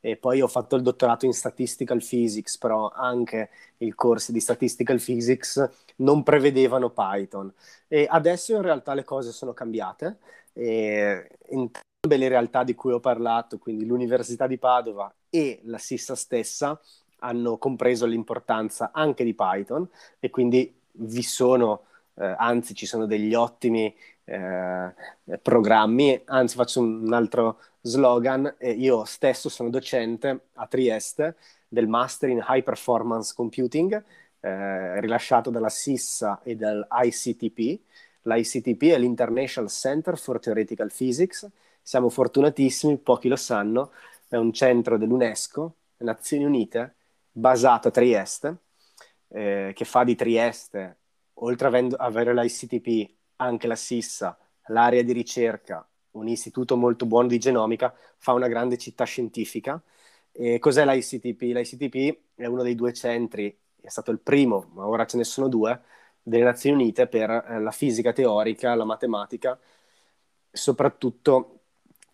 e 0.00 0.16
poi 0.16 0.40
ho 0.40 0.46
fatto 0.46 0.76
il 0.76 0.82
dottorato 0.82 1.26
in 1.26 1.32
statistical 1.32 1.98
physics, 1.98 2.56
però 2.58 2.90
anche 2.90 3.50
i 3.78 3.90
corsi 3.90 4.32
di 4.32 4.40
statistical 4.40 5.00
physics 5.00 5.68
non 5.96 6.22
prevedevano 6.22 6.90
Python. 6.90 7.52
E 7.88 8.06
adesso 8.08 8.54
in 8.54 8.62
realtà 8.62 8.94
le 8.94 9.04
cose 9.04 9.32
sono 9.32 9.52
cambiate. 9.52 10.18
E 10.52 11.28
entrambe 11.48 12.16
le 12.16 12.28
realtà 12.28 12.62
di 12.62 12.74
cui 12.74 12.92
ho 12.92 13.00
parlato, 13.00 13.58
quindi 13.58 13.86
l'Università 13.86 14.46
di 14.46 14.58
Padova 14.58 15.12
e 15.30 15.60
la 15.64 15.78
SISA 15.78 16.14
stessa, 16.14 16.80
hanno 17.20 17.58
compreso 17.58 18.06
l'importanza 18.06 18.90
anche 18.92 19.24
di 19.24 19.34
Python 19.34 19.88
e 20.20 20.30
quindi 20.30 20.72
vi 20.92 21.22
sono, 21.22 21.86
eh, 22.14 22.34
anzi 22.38 22.74
ci 22.74 22.86
sono 22.86 23.06
degli 23.06 23.34
ottimi 23.34 23.92
eh, 24.28 25.38
programmi, 25.40 26.20
anzi 26.26 26.56
faccio 26.56 26.80
un 26.80 27.12
altro 27.12 27.60
slogan, 27.80 28.54
eh, 28.58 28.72
io 28.72 29.04
stesso 29.04 29.48
sono 29.48 29.70
docente 29.70 30.48
a 30.54 30.66
Trieste 30.66 31.36
del 31.66 31.88
Master 31.88 32.28
in 32.28 32.44
High 32.46 32.62
Performance 32.62 33.32
Computing, 33.34 34.04
eh, 34.40 35.00
rilasciato 35.00 35.50
dalla 35.50 35.70
SISSA 35.70 36.40
e 36.42 36.56
dall'ICTP. 36.56 37.80
L'ICTP 38.22 38.82
è 38.92 38.98
l'International 38.98 39.70
Center 39.70 40.18
for 40.18 40.38
Theoretical 40.38 40.92
Physics, 40.94 41.48
siamo 41.80 42.10
fortunatissimi, 42.10 42.98
pochi 42.98 43.28
lo 43.28 43.36
sanno, 43.36 43.92
è 44.28 44.36
un 44.36 44.52
centro 44.52 44.98
dell'UNESCO, 44.98 45.74
Nazioni 45.98 46.44
Unite, 46.44 46.94
basato 47.32 47.88
a 47.88 47.90
Trieste, 47.90 48.56
eh, 49.28 49.72
che 49.74 49.84
fa 49.84 50.04
di 50.04 50.14
Trieste, 50.14 50.96
oltre 51.34 51.68
ad 51.68 51.94
avere 51.98 52.34
l'ICTP, 52.34 53.17
anche 53.38 53.66
la 53.66 53.76
SISSA, 53.76 54.38
l'area 54.68 55.02
di 55.02 55.12
ricerca, 55.12 55.86
un 56.12 56.28
istituto 56.28 56.76
molto 56.76 57.06
buono 57.06 57.28
di 57.28 57.38
genomica, 57.38 57.94
fa 58.16 58.32
una 58.32 58.48
grande 58.48 58.78
città 58.78 59.04
scientifica. 59.04 59.82
E 60.32 60.58
cos'è 60.58 60.84
l'ICTP? 60.84 61.40
L'ICTP 61.42 62.18
è 62.36 62.46
uno 62.46 62.62
dei 62.62 62.74
due 62.74 62.92
centri, 62.92 63.56
è 63.80 63.88
stato 63.88 64.10
il 64.10 64.20
primo, 64.20 64.70
ma 64.74 64.86
ora 64.86 65.06
ce 65.06 65.16
ne 65.16 65.24
sono 65.24 65.48
due, 65.48 65.80
delle 66.22 66.44
Nazioni 66.44 66.82
Unite 66.82 67.06
per 67.08 67.30
eh, 67.30 67.60
la 67.60 67.70
fisica 67.70 68.12
teorica, 68.12 68.74
la 68.74 68.84
matematica, 68.84 69.58
soprattutto 70.50 71.57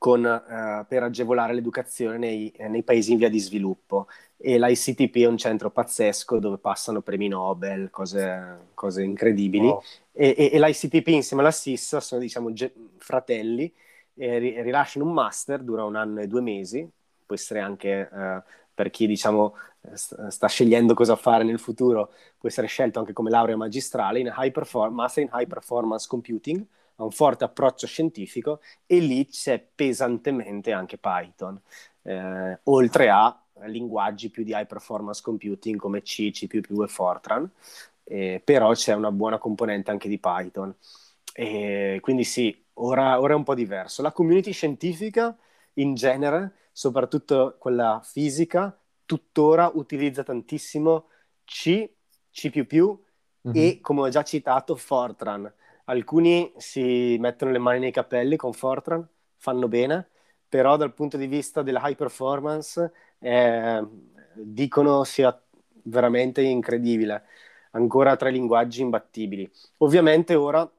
con, 0.04 0.22
uh, 0.22 0.84
per 0.86 1.02
agevolare 1.02 1.54
l'educazione 1.54 2.18
nei, 2.18 2.50
eh, 2.50 2.68
nei, 2.68 2.82
paesi 2.82 3.12
in 3.12 3.16
via 3.16 3.30
di 3.30 3.38
sviluppo. 3.38 4.08
E 4.36 4.58
l'ICTP 4.58 5.16
è 5.20 5.26
un 5.26 5.38
centro 5.38 5.70
pazzesco 5.70 6.38
dove 6.38 6.58
passano 6.58 7.00
premi 7.00 7.26
Nobel, 7.26 7.88
cose, 7.88 8.66
cose 8.74 9.02
incredibili. 9.02 9.66
Oh. 9.66 9.82
E, 10.12 10.34
e, 10.36 10.50
e, 10.52 10.60
l'ICTP 10.60 11.06
insieme 11.06 11.42
alla 11.42 11.50
SIS 11.50 11.96
sono 11.96 12.20
diciamo 12.20 12.52
ge- 12.52 12.74
fratelli, 12.98 13.72
e 14.14 14.38
ri- 14.38 14.60
rilasciano 14.60 15.06
un 15.06 15.12
master, 15.14 15.62
dura 15.62 15.84
un 15.84 15.96
anno 15.96 16.20
e 16.20 16.26
due 16.26 16.42
mesi, 16.42 16.86
può 17.24 17.34
essere 17.34 17.60
anche 17.60 18.06
uh, 18.12 18.42
per 18.74 18.90
chi 18.90 19.06
diciamo 19.06 19.56
st- 19.90 20.26
sta 20.26 20.48
scegliendo 20.48 20.92
cosa 20.92 21.16
fare 21.16 21.44
nel 21.44 21.58
futuro, 21.58 22.12
può 22.36 22.50
essere 22.50 22.66
scelto 22.66 22.98
anche 22.98 23.14
come 23.14 23.30
laurea 23.30 23.56
magistrale 23.56 24.18
in 24.18 24.30
high 24.36 24.52
perform- 24.52 24.94
Master 24.94 25.22
in 25.22 25.30
High 25.32 25.48
Performance 25.48 26.06
Computing 26.06 26.62
ha 26.96 27.04
un 27.04 27.10
forte 27.10 27.44
approccio 27.44 27.86
scientifico 27.86 28.60
e 28.86 28.98
lì 28.98 29.26
c'è 29.26 29.64
pesantemente 29.74 30.72
anche 30.72 30.98
Python, 30.98 31.60
eh, 32.02 32.58
oltre 32.64 33.10
a 33.10 33.38
linguaggi 33.66 34.30
più 34.30 34.44
di 34.44 34.52
high 34.52 34.66
performance 34.66 35.22
computing 35.22 35.78
come 35.78 36.02
C, 36.02 36.30
C++ 36.30 36.48
e 36.50 36.86
Fortran, 36.88 37.50
eh, 38.04 38.40
però 38.44 38.72
c'è 38.72 38.94
una 38.94 39.10
buona 39.10 39.38
componente 39.38 39.90
anche 39.90 40.08
di 40.08 40.18
Python. 40.18 40.74
E 41.32 41.98
quindi 42.00 42.24
sì, 42.24 42.64
ora, 42.74 43.20
ora 43.20 43.32
è 43.32 43.36
un 43.36 43.44
po' 43.44 43.54
diverso. 43.54 44.02
La 44.02 44.12
community 44.12 44.52
scientifica 44.52 45.36
in 45.74 45.94
genere, 45.94 46.52
soprattutto 46.72 47.56
quella 47.58 48.00
fisica, 48.04 48.76
tuttora 49.04 49.70
utilizza 49.74 50.22
tantissimo 50.22 51.08
C, 51.44 51.88
C++ 52.30 52.50
mm-hmm. 52.50 53.52
e, 53.52 53.80
come 53.80 54.00
ho 54.00 54.08
già 54.08 54.22
citato, 54.22 54.76
Fortran 54.76 55.52
alcuni 55.84 56.52
si 56.56 57.16
mettono 57.18 57.50
le 57.50 57.58
mani 57.58 57.80
nei 57.80 57.92
capelli 57.92 58.36
con 58.36 58.52
Fortran, 58.52 59.06
fanno 59.36 59.68
bene, 59.68 60.08
però 60.48 60.76
dal 60.76 60.94
punto 60.94 61.16
di 61.16 61.26
vista 61.26 61.62
della 61.62 61.80
high 61.84 61.96
performance 61.96 62.92
eh, 63.18 63.84
dicono 64.34 65.04
sia 65.04 65.38
veramente 65.84 66.42
incredibile, 66.42 67.24
ancora 67.72 68.16
tra 68.16 68.28
i 68.28 68.32
linguaggi 68.32 68.82
imbattibili. 68.82 69.50
Ovviamente 69.78 70.34
ora, 70.34 70.70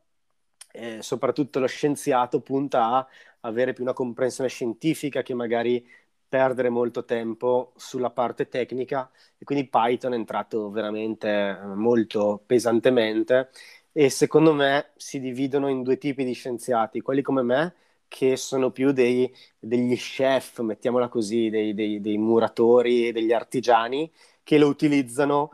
eh, 0.72 1.02
soprattutto 1.02 1.60
lo 1.60 1.68
scienziato 1.68 2.42
punta 2.42 2.86
a 2.88 3.08
avere 3.42 3.74
più 3.74 3.84
una 3.84 3.94
comprensione 3.94 4.50
scientifica 4.50 5.22
che 5.22 5.34
magari 5.34 5.86
perdere 6.28 6.70
molto 6.70 7.06
tempo 7.06 7.74
sulla 7.76 8.10
parte 8.10 8.48
tecnica 8.50 9.10
e 9.38 9.44
quindi 9.46 9.68
Python 9.70 10.14
è 10.14 10.16
entrato 10.16 10.70
veramente 10.72 11.30
eh, 11.30 11.66
molto 11.76 12.42
pesantemente 12.46 13.52
e 13.98 14.10
secondo 14.10 14.54
me 14.54 14.92
si 14.98 15.22
dividono 15.22 15.70
in 15.70 15.82
due 15.82 15.98
tipi 15.98 16.26
di 16.26 16.34
scienziati, 16.34 17.00
quelli 17.00 17.22
come 17.22 17.44
me 17.44 17.76
che 18.10 18.36
sono 18.36 18.70
più 18.70 18.92
dei, 18.92 19.34
degli 19.58 19.96
chef, 19.96 20.60
mettiamola 20.60 21.08
così, 21.08 21.50
dei, 21.50 21.74
dei, 21.74 22.02
dei 22.02 22.18
muratori, 22.18 23.14
degli 23.14 23.32
artigiani 23.32 24.12
che 24.44 24.58
lo 24.58 24.68
utilizzano 24.68 25.50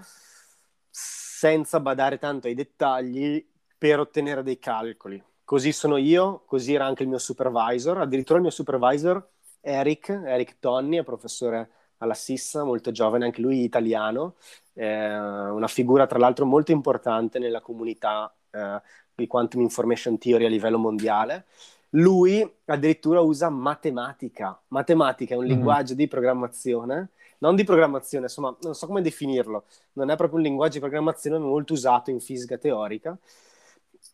senza 0.89 1.79
badare 1.79 2.17
tanto 2.17 2.47
ai 2.47 2.55
dettagli 2.55 3.47
per 3.77 3.99
ottenere 3.99 4.41
dei 4.41 4.57
calcoli. 4.57 5.23
Così 5.43 5.71
sono 5.71 5.97
io, 5.97 6.41
così 6.47 6.73
era 6.73 6.85
anche 6.87 7.03
il 7.03 7.09
mio 7.09 7.19
supervisor, 7.19 7.99
addirittura 7.99 8.37
il 8.37 8.45
mio 8.45 8.51
supervisor 8.51 9.29
Eric, 9.61 10.09
Eric 10.09 10.57
Tonni, 10.57 10.97
è 10.97 11.03
professore 11.03 11.69
alla 11.97 12.15
Sissa, 12.15 12.63
molto 12.63 12.89
giovane, 12.89 13.25
anche 13.25 13.41
lui 13.41 13.63
italiano, 13.63 14.37
eh, 14.73 15.17
una 15.17 15.67
figura 15.67 16.07
tra 16.07 16.19
l'altro 16.19 16.45
molto 16.45 16.71
importante 16.71 17.39
nella 17.39 17.61
comunità 17.61 18.33
eh, 18.49 18.81
di 19.15 19.27
Quantum 19.27 19.61
Information 19.61 20.17
Theory 20.17 20.45
a 20.45 20.49
livello 20.49 20.77
mondiale. 20.77 21.45
Lui 21.91 22.49
addirittura 22.65 23.19
usa 23.19 23.49
matematica. 23.49 24.59
Matematica 24.69 25.33
è 25.33 25.37
un 25.37 25.43
mm-hmm. 25.43 25.53
linguaggio 25.53 25.93
di 25.93 26.07
programmazione, 26.07 27.09
non 27.39 27.55
di 27.55 27.63
programmazione, 27.63 28.25
insomma, 28.25 28.55
non 28.61 28.75
so 28.75 28.87
come 28.87 29.01
definirlo, 29.01 29.65
non 29.93 30.09
è 30.09 30.15
proprio 30.15 30.37
un 30.37 30.43
linguaggio 30.45 30.73
di 30.73 30.79
programmazione 30.79 31.37
molto 31.37 31.73
usato 31.73 32.09
in 32.09 32.19
fisica 32.19 32.57
teorica. 32.57 33.17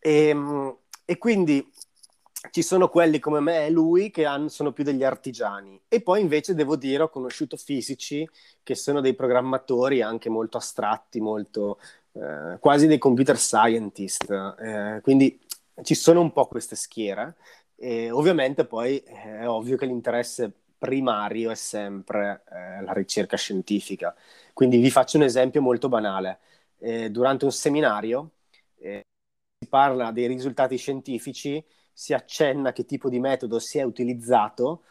E, 0.00 0.28
ehm, 0.28 0.76
e 1.04 1.18
quindi 1.18 1.66
ci 2.50 2.62
sono 2.62 2.88
quelli 2.88 3.18
come 3.18 3.40
me 3.40 3.66
e 3.66 3.70
lui 3.70 4.10
che 4.10 4.24
hanno, 4.24 4.48
sono 4.48 4.72
più 4.72 4.84
degli 4.84 5.02
artigiani 5.02 5.80
e 5.88 6.00
poi 6.00 6.20
invece 6.20 6.54
devo 6.54 6.76
dire 6.76 7.02
ho 7.02 7.08
conosciuto 7.08 7.56
fisici 7.56 8.28
che 8.62 8.74
sono 8.74 9.00
dei 9.00 9.14
programmatori 9.14 10.02
anche 10.02 10.28
molto 10.28 10.56
astratti, 10.56 11.20
molto 11.20 11.80
eh, 12.12 12.58
quasi 12.60 12.86
dei 12.86 12.98
computer 12.98 13.36
scientist, 13.36 14.30
eh, 14.60 15.00
quindi 15.02 15.38
ci 15.82 15.94
sono 15.94 16.20
un 16.20 16.32
po' 16.32 16.46
queste 16.46 16.76
schiere 16.76 17.36
e 17.74 18.10
ovviamente 18.10 18.64
poi 18.64 18.98
è 18.98 19.48
ovvio 19.48 19.76
che 19.76 19.86
l'interesse 19.86 20.52
primario 20.78 21.50
è 21.50 21.54
sempre 21.54 22.42
eh, 22.50 22.82
la 22.82 22.92
ricerca 22.92 23.36
scientifica. 23.36 24.14
Quindi 24.52 24.78
vi 24.78 24.90
faccio 24.90 25.16
un 25.16 25.24
esempio 25.24 25.60
molto 25.60 25.88
banale. 25.88 26.38
Eh, 26.78 27.10
durante 27.10 27.44
un 27.44 27.52
seminario 27.52 28.30
eh, 28.78 29.02
si 29.58 29.68
parla 29.68 30.12
dei 30.12 30.26
risultati 30.28 30.76
scientifici 30.76 31.64
si 31.98 32.14
accenna 32.14 32.70
che 32.70 32.84
tipo 32.84 33.08
di 33.08 33.18
metodo 33.18 33.58
si 33.58 33.78
è 33.78 33.82
utilizzato, 33.82 34.84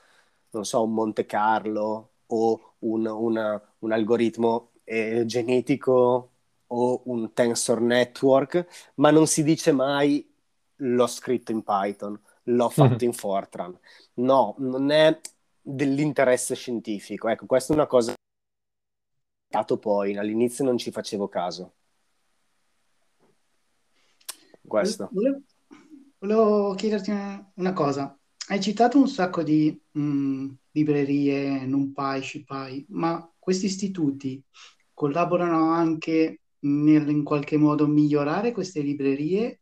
non 0.50 0.66
so, 0.66 0.84
un 0.84 0.92
Monte 0.92 1.26
Carlo 1.26 2.10
o 2.26 2.74
un, 2.80 3.06
una, 3.06 3.76
un 3.80 3.92
algoritmo 3.94 4.72
eh, 4.84 5.24
genetico 5.26 6.32
o 6.68 7.02
un 7.06 7.32
tensor 7.32 7.80
network, 7.80 8.92
ma 8.96 9.10
non 9.10 9.26
si 9.26 9.44
dice 9.44 9.72
mai 9.72 10.30
l'ho 10.76 11.08
scritto 11.08 11.54
in 11.54 11.64
Python, 11.64 12.20
l'ho 12.44 12.68
fatto 12.70 12.90
mm-hmm. 12.90 13.00
in 13.04 13.14
Fortran. 13.14 13.80
No, 14.16 14.56
non 14.58 14.92
è 14.92 15.18
dell'interesse 15.62 16.56
scientifico. 16.56 17.30
Ecco, 17.30 17.46
questa 17.46 17.72
è 17.72 17.78
una 17.78 17.88
cosa 17.88 18.14
che 19.50 19.78
poi, 19.78 20.18
all'inizio 20.18 20.66
non 20.66 20.78
ci 20.78 20.92
facevo 20.92 21.30
caso. 21.30 21.74
Questo. 24.62 25.08
Volevo, 25.14 25.40
Volevo 26.20 26.74
chiederti 26.74 27.12
una, 27.12 27.74
cosa. 27.74 28.18
Hai 28.48 28.60
citato 28.60 28.98
un 28.98 29.08
sacco 29.08 29.44
di 29.44 29.80
mh, 29.92 30.02
mm, 30.02 30.50
librerie, 30.72 31.66
NumPy, 31.68 32.24
SciPy, 32.24 32.86
ma 32.90 33.32
questi 33.38 33.68
istituti 33.68 34.44
collaborano 34.94 35.72
anche 35.72 36.40
nel 36.60 37.08
in 37.10 37.24
qualche 37.24 37.58
modo 37.58 37.86
migliorare 37.86 38.52
queste 38.52 38.82
librerie 38.82 39.60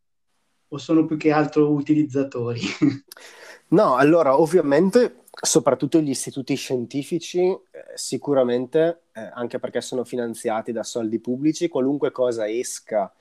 o 0.70 0.78
sono 0.78 1.06
più 1.06 1.18
che 1.18 1.32
altro 1.32 1.72
utilizzatori? 1.72 2.62
No, 3.68 3.96
allora 3.96 4.40
ovviamente 4.40 5.24
soprattutto 5.42 6.00
gli 6.00 6.12
istituti 6.12 6.54
scientifici 6.54 7.40
eh, 7.40 7.60
sicuramente, 7.96 9.06
eh, 9.12 9.32
anche 9.34 9.58
perché 9.58 9.82
sono 9.82 10.04
finanziati 10.04 10.72
da 10.72 10.84
soldi 10.84 11.20
pubblici, 11.20 11.68
qualunque 11.68 12.12
cosa 12.12 12.48
esca 12.48 13.12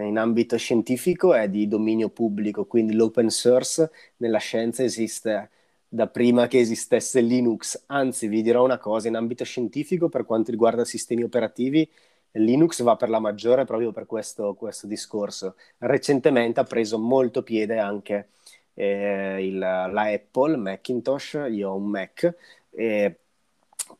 in 0.00 0.18
ambito 0.18 0.56
scientifico 0.56 1.34
è 1.34 1.48
di 1.48 1.68
dominio 1.68 2.08
pubblico, 2.10 2.66
quindi 2.66 2.94
l'open 2.94 3.28
source 3.30 3.90
nella 4.18 4.38
scienza 4.38 4.82
esiste 4.82 5.50
da 5.88 6.06
prima 6.08 6.46
che 6.48 6.58
esistesse 6.58 7.20
Linux. 7.20 7.84
Anzi, 7.86 8.26
vi 8.28 8.42
dirò 8.42 8.64
una 8.64 8.78
cosa, 8.78 9.08
in 9.08 9.16
ambito 9.16 9.44
scientifico, 9.44 10.08
per 10.08 10.24
quanto 10.24 10.50
riguarda 10.50 10.84
sistemi 10.84 11.22
operativi, 11.22 11.88
Linux 12.32 12.82
va 12.82 12.96
per 12.96 13.10
la 13.10 13.20
maggiore 13.20 13.64
proprio 13.64 13.92
per 13.92 14.06
questo, 14.06 14.54
questo 14.54 14.86
discorso. 14.86 15.56
Recentemente 15.78 16.60
ha 16.60 16.64
preso 16.64 16.98
molto 16.98 17.42
piede 17.42 17.78
anche 17.78 18.30
eh, 18.74 19.46
il, 19.46 19.58
la 19.58 20.02
Apple, 20.02 20.56
Macintosh, 20.56 21.46
io 21.50 21.70
ho 21.70 21.76
un 21.76 21.86
Mac, 21.86 22.34
eh, 22.70 23.18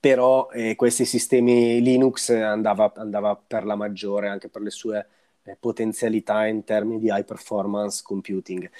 però 0.00 0.48
eh, 0.50 0.74
questi 0.74 1.04
sistemi 1.04 1.80
Linux 1.80 2.30
andava, 2.30 2.92
andava, 2.96 3.36
per 3.36 3.64
la 3.64 3.76
maggiore 3.76 4.28
anche 4.28 4.48
per 4.48 4.62
le 4.62 4.70
sue 4.70 4.98
eh, 4.98 5.06
potenzialità 5.58 6.46
in 6.46 6.64
termini 6.64 6.98
di 6.98 7.06
high 7.06 7.24
performance 7.24 8.02
computing. 8.02 8.70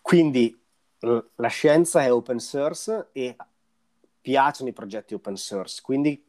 Quindi 0.00 0.58
la 0.98 1.48
scienza 1.48 2.02
è 2.02 2.12
open 2.12 2.38
source 2.38 3.08
e 3.12 3.36
piacciono 4.20 4.70
i 4.70 4.72
progetti 4.72 5.14
open 5.14 5.36
source, 5.36 5.80
quindi 5.82 6.24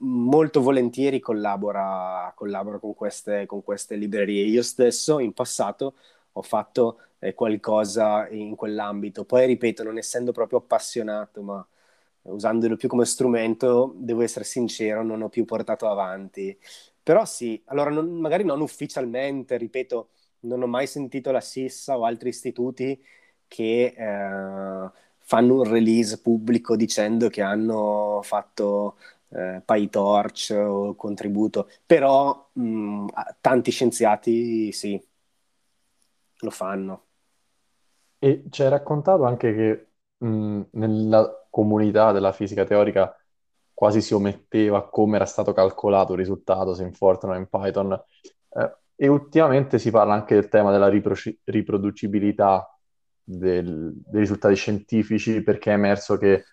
molto 0.00 0.60
volentieri 0.60 1.18
collabora, 1.18 2.30
collabora 2.36 2.78
con, 2.78 2.94
queste, 2.94 3.46
con, 3.46 3.62
queste, 3.62 3.96
librerie. 3.96 4.44
Io 4.44 4.62
stesso 4.62 5.18
in 5.18 5.32
passato 5.32 5.94
ho 6.32 6.42
fatto 6.42 6.98
eh, 7.18 7.34
qualcosa 7.34 8.28
in 8.28 8.54
quell'ambito, 8.54 9.24
poi 9.24 9.46
ripeto, 9.46 9.82
non 9.82 9.98
essendo 9.98 10.32
proprio 10.32 10.58
appassionato, 10.58 11.42
ma 11.42 11.66
usandolo 12.22 12.76
più 12.76 12.88
come 12.88 13.04
strumento, 13.04 13.94
devo 13.96 14.22
essere 14.22 14.44
sincero, 14.44 15.02
non 15.02 15.22
ho 15.22 15.28
più 15.28 15.44
portato 15.44 15.88
avanti. 15.88 16.56
Però 17.02 17.24
sì, 17.24 17.60
allora 17.66 17.90
non, 17.90 18.08
magari 18.20 18.44
non 18.44 18.60
ufficialmente, 18.60 19.56
ripeto, 19.56 20.10
non 20.40 20.62
ho 20.62 20.66
mai 20.66 20.86
sentito 20.86 21.30
la 21.32 21.40
SISSA 21.40 21.98
o 21.98 22.04
altri 22.04 22.28
istituti 22.30 23.02
che 23.48 23.94
eh, 23.96 24.90
fanno 25.18 25.54
un 25.56 25.64
release 25.64 26.20
pubblico 26.20 26.76
dicendo 26.76 27.28
che 27.28 27.42
hanno 27.42 28.20
fatto 28.22 28.96
eh, 29.30 29.62
PyTorch 29.64 30.54
o 30.58 30.94
contributo, 30.94 31.68
però 31.86 32.50
mh, 32.52 33.06
tanti 33.40 33.70
scienziati 33.70 34.72
sì, 34.72 35.00
lo 36.40 36.50
fanno. 36.50 37.06
E 38.18 38.44
ci 38.50 38.62
hai 38.62 38.68
raccontato 38.68 39.24
anche 39.24 39.52
che 39.54 39.90
mh, 40.24 40.62
nella 40.72 41.46
comunità 41.50 42.12
della 42.12 42.32
fisica 42.32 42.64
teorica 42.64 43.14
quasi 43.82 44.00
si 44.00 44.14
ometteva 44.14 44.88
come 44.88 45.16
era 45.16 45.24
stato 45.24 45.52
calcolato 45.52 46.12
il 46.12 46.20
risultato, 46.20 46.72
se 46.72 46.84
in 46.84 46.92
Fortran 46.92 47.34
o 47.34 47.36
in 47.36 47.48
Python. 47.48 47.92
Eh, 48.50 48.76
e 48.94 49.08
ultimamente 49.08 49.80
si 49.80 49.90
parla 49.90 50.14
anche 50.14 50.36
del 50.36 50.48
tema 50.48 50.70
della 50.70 50.86
ripro- 50.86 51.16
riproducibilità 51.42 52.78
del, 53.24 53.92
dei 53.92 54.20
risultati 54.20 54.54
scientifici 54.54 55.42
perché 55.42 55.72
è 55.72 55.74
emerso 55.74 56.16
che 56.16 56.44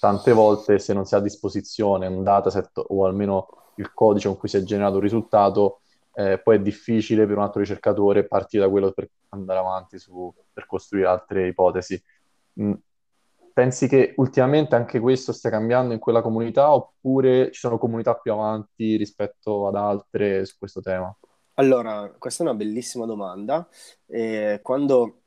tante 0.00 0.32
volte 0.32 0.78
se 0.78 0.94
non 0.94 1.04
si 1.04 1.14
ha 1.14 1.18
a 1.18 1.20
disposizione 1.20 2.06
un 2.06 2.22
dataset 2.22 2.82
o 2.86 3.04
almeno 3.04 3.48
il 3.76 3.92
codice 3.92 4.28
con 4.28 4.38
cui 4.38 4.48
si 4.48 4.56
è 4.56 4.62
generato 4.62 4.94
un 4.94 5.02
risultato, 5.02 5.80
eh, 6.14 6.38
poi 6.38 6.56
è 6.56 6.60
difficile 6.60 7.26
per 7.26 7.36
un 7.36 7.42
altro 7.42 7.60
ricercatore 7.60 8.26
partire 8.26 8.64
da 8.64 8.70
quello 8.70 8.92
per 8.92 9.10
andare 9.28 9.58
avanti 9.58 9.98
su, 9.98 10.34
per 10.50 10.64
costruire 10.64 11.06
altre 11.06 11.48
ipotesi. 11.48 12.02
Mm. 12.62 12.72
Pensi 13.58 13.88
che 13.88 14.12
ultimamente 14.18 14.76
anche 14.76 15.00
questo 15.00 15.32
stia 15.32 15.50
cambiando 15.50 15.92
in 15.92 15.98
quella 15.98 16.22
comunità 16.22 16.72
oppure 16.72 17.50
ci 17.50 17.58
sono 17.58 17.76
comunità 17.76 18.14
più 18.14 18.30
avanti 18.30 18.94
rispetto 18.94 19.66
ad 19.66 19.74
altre 19.74 20.44
su 20.44 20.54
questo 20.58 20.80
tema? 20.80 21.12
Allora, 21.54 22.08
questa 22.18 22.44
è 22.44 22.46
una 22.46 22.54
bellissima 22.54 23.04
domanda. 23.04 23.68
Eh, 24.06 24.60
quando 24.62 25.22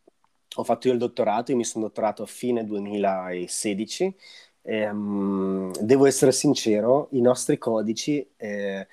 ho 0.55 0.63
fatto 0.63 0.87
io 0.87 0.93
il 0.93 0.99
dottorato, 0.99 1.51
io 1.51 1.57
mi 1.57 1.65
sono 1.65 1.87
dottorato 1.87 2.23
a 2.23 2.25
fine 2.25 2.63
2016. 2.63 4.15
E, 4.61 4.89
um, 4.89 5.69
devo 5.81 6.05
essere 6.05 6.31
sincero, 6.31 7.09
i 7.11 7.19
nostri 7.19 7.57
codici 7.57 8.25
eh, 8.37 8.87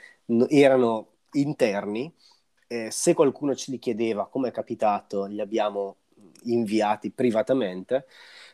erano 0.48 1.11
interni. 1.35 2.12
Eh, 2.66 2.90
se 2.90 3.14
qualcuno 3.14 3.55
ce 3.55 3.70
li 3.70 3.79
chiedeva, 3.79 4.27
come 4.27 4.48
è 4.48 4.51
capitato, 4.51 5.27
li 5.27 5.40
abbiamo 5.40 5.98
inviati 6.42 7.12
privatamente, 7.12 8.07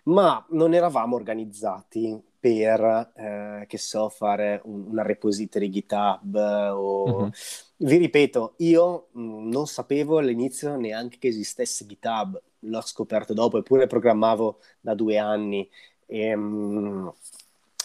ma 0.05 0.45
non 0.51 0.75
eravamo 0.75 1.17
organizzati 1.17 2.21
per, 2.39 3.13
eh, 3.17 3.65
che 3.67 3.79
so, 3.79 4.09
fare 4.09 4.61
un, 4.65 4.87
una 4.89 5.03
repository 5.03 5.71
GitHub 5.71 6.35
o... 6.75 7.21
Mm-hmm. 7.21 7.29
Vi 7.77 7.97
ripeto, 7.97 8.55
io 8.59 9.09
mh, 9.13 9.21
mm, 9.21 9.51
non 9.51 9.67
sapevo 9.67 10.19
all'inizio 10.19 10.77
neanche 10.77 11.19
che 11.19 11.29
esistesse 11.29 11.87
GitHub, 11.87 12.41
l'ho 12.61 12.81
scoperto 12.83 13.35
dopo, 13.35 13.59
eppure 13.59 13.87
programmavo 13.87 14.59
da 14.81 14.95
due 14.95 15.19
anni. 15.19 15.69
E, 16.07 16.37
mh, 16.37 17.13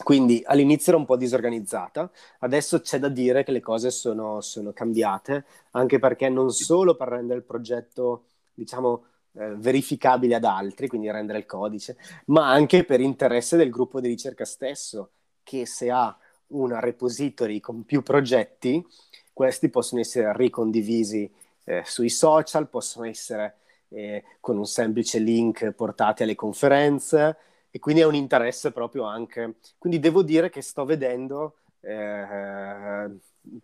quindi 0.04 0.42
all'inizio 0.46 0.92
era 0.92 1.02
un 1.02 1.08
po' 1.08 1.18
disorganizzata, 1.18 2.10
adesso 2.40 2.80
c'è 2.82 3.00
da 3.00 3.10
dire 3.10 3.44
che 3.44 3.52
le 3.52 3.60
cose 3.62 3.92
sono, 3.92 4.42
sono 4.42 4.72
cambiate, 4.72 5.46
anche 5.72 6.00
perché 6.00 6.30
non 6.30 6.52
solo 6.52 6.96
per 6.96 7.10
rendere 7.10 7.40
il 7.40 7.46
progetto, 7.46 8.26
diciamo, 8.54 9.04
eh, 9.34 9.56
verificabile 9.56 10.36
ad 10.36 10.44
altri, 10.44 10.88
quindi 10.88 11.12
rendere 11.12 11.40
il 11.40 11.46
codice, 11.46 11.98
ma 12.26 12.50
anche 12.50 12.84
per 12.84 13.00
interesse 13.00 13.58
del 13.58 13.70
gruppo 13.70 14.00
di 14.00 14.08
ricerca 14.08 14.46
stesso, 14.46 15.12
che 15.44 15.66
se 15.66 15.92
ha 15.92 16.16
una 16.48 16.80
repository 16.80 17.60
con 17.60 17.84
più 17.86 18.02
progetti, 18.02 18.86
questi 19.34 19.70
possono 19.70 20.02
essere 20.02 20.34
ricondivisi 20.36 21.32
eh, 21.64 21.84
sui 21.86 22.10
social, 22.10 22.70
possono 22.70 23.06
essere 23.06 23.58
eh, 23.90 24.24
con 24.40 24.58
un 24.58 24.66
semplice 24.66 25.20
link 25.20 25.72
portati 25.72 26.24
alle 26.24 26.36
conferenze 26.36 27.38
e 27.70 27.80
quindi 27.80 28.02
è 28.02 28.06
un 28.06 28.16
interesse 28.16 28.72
proprio 28.72 29.04
anche. 29.04 29.56
Quindi 29.78 30.00
devo 30.00 30.24
dire 30.24 30.50
che 30.50 30.62
sto 30.62 30.86
vedendo, 30.86 31.58
eh, 31.82 33.10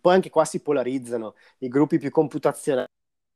poi 0.00 0.14
anche 0.14 0.30
qua 0.30 0.44
si 0.44 0.60
polarizzano, 0.60 1.34
i 1.58 1.68
gruppi 1.68 1.98
più 1.98 2.10
computazionali 2.10 2.86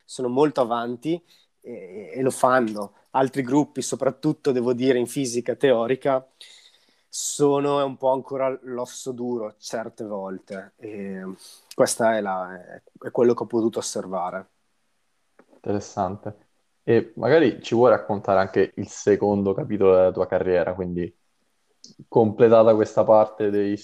sono 0.04 0.28
molto 0.28 0.60
avanti 0.60 1.22
e, 1.60 2.12
e 2.14 2.22
lo 2.22 2.30
fanno, 2.30 2.94
altri 3.10 3.42
gruppi, 3.42 3.82
soprattutto 3.82 4.52
devo 4.52 4.72
dire 4.72 4.98
in 4.98 5.06
fisica 5.06 5.54
teorica, 5.54 6.26
sono 7.08 7.84
un 7.84 7.96
po' 7.96 8.12
ancora 8.12 8.56
l'osso 8.62 9.12
duro 9.12 9.56
certe 9.58 10.04
volte. 10.04 10.74
E 10.76 11.22
questo 11.74 12.04
è, 12.04 12.22
è 12.22 13.10
quello 13.10 13.34
che 13.34 13.42
ho 13.42 13.46
potuto 13.46 13.80
osservare. 13.80 14.48
Interessante. 15.54 16.48
E 16.82 17.12
magari 17.16 17.60
ci 17.62 17.74
vuoi 17.74 17.90
raccontare 17.90 18.40
anche 18.40 18.72
il 18.76 18.88
secondo 18.88 19.52
capitolo 19.52 19.94
della 19.94 20.12
tua 20.12 20.26
carriera, 20.26 20.74
quindi 20.74 21.14
completata 22.08 22.74
questa 22.74 23.04
parte 23.04 23.50
dei, 23.50 23.78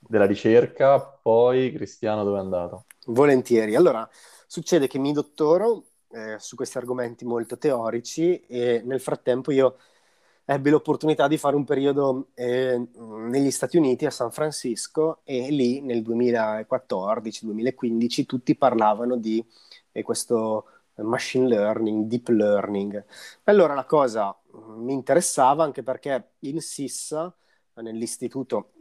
della 0.00 0.26
ricerca, 0.26 1.00
poi 1.00 1.72
Cristiano 1.72 2.24
dove 2.24 2.38
è 2.38 2.40
andato? 2.40 2.86
Volentieri. 3.06 3.74
Allora, 3.74 4.08
succede 4.46 4.86
che 4.86 4.98
mi 4.98 5.12
dottoro 5.12 5.87
eh, 6.10 6.36
su 6.38 6.56
questi 6.56 6.78
argomenti 6.78 7.24
molto 7.24 7.58
teorici 7.58 8.40
e 8.46 8.82
nel 8.84 9.00
frattempo 9.00 9.50
io 9.52 9.76
ebbi 10.44 10.70
l'opportunità 10.70 11.28
di 11.28 11.36
fare 11.36 11.56
un 11.56 11.64
periodo 11.64 12.28
eh, 12.34 12.82
negli 12.96 13.50
Stati 13.50 13.76
Uniti, 13.76 14.06
a 14.06 14.10
San 14.10 14.30
Francisco, 14.30 15.20
e 15.24 15.50
lì 15.50 15.80
nel 15.82 16.00
2014-2015 16.02 18.24
tutti 18.24 18.56
parlavano 18.56 19.16
di 19.16 19.44
eh, 19.92 20.02
questo 20.02 20.64
machine 20.96 21.46
learning, 21.48 22.06
deep 22.06 22.28
learning. 22.28 23.04
Allora 23.44 23.74
la 23.74 23.84
cosa 23.84 24.34
mm, 24.56 24.84
mi 24.84 24.92
interessava 24.94 25.64
anche 25.64 25.82
perché 25.82 26.32
in 26.40 26.60
SISSA, 26.60 27.34
nell'istituto 27.74 28.72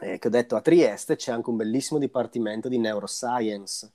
eh, 0.00 0.18
che 0.18 0.26
ho 0.28 0.30
detto 0.30 0.56
a 0.56 0.60
Trieste, 0.60 1.16
c'è 1.16 1.32
anche 1.32 1.50
un 1.50 1.56
bellissimo 1.56 1.98
dipartimento 2.00 2.68
di 2.68 2.78
neuroscience. 2.78 3.92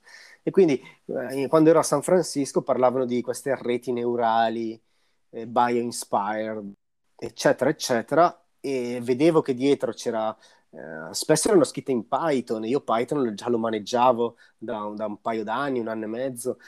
E 0.48 0.50
quindi 0.50 0.82
eh, 1.04 1.46
quando 1.46 1.68
ero 1.68 1.80
a 1.80 1.82
San 1.82 2.00
Francisco 2.00 2.62
parlavano 2.62 3.04
di 3.04 3.20
queste 3.20 3.54
reti 3.60 3.92
neurali, 3.92 4.80
eh, 5.28 5.46
bio-inspired, 5.46 6.72
eccetera, 7.14 7.68
eccetera, 7.68 8.44
e 8.58 8.98
vedevo 9.02 9.42
che 9.42 9.54
dietro 9.54 9.92
c'era 9.92 10.36
Uh, 10.70 11.10
spesso 11.12 11.48
erano 11.48 11.64
scritte 11.64 11.92
in 11.92 12.06
Python, 12.06 12.62
io 12.62 12.82
Python 12.82 13.34
già 13.34 13.48
lo 13.48 13.56
maneggiavo 13.56 14.36
da, 14.58 14.92
da, 14.94 15.06
un 15.06 15.18
paio 15.18 15.42
d'anni, 15.42 15.78
un 15.78 15.88
anno 15.88 16.04
e 16.04 16.08
mezzo, 16.08 16.58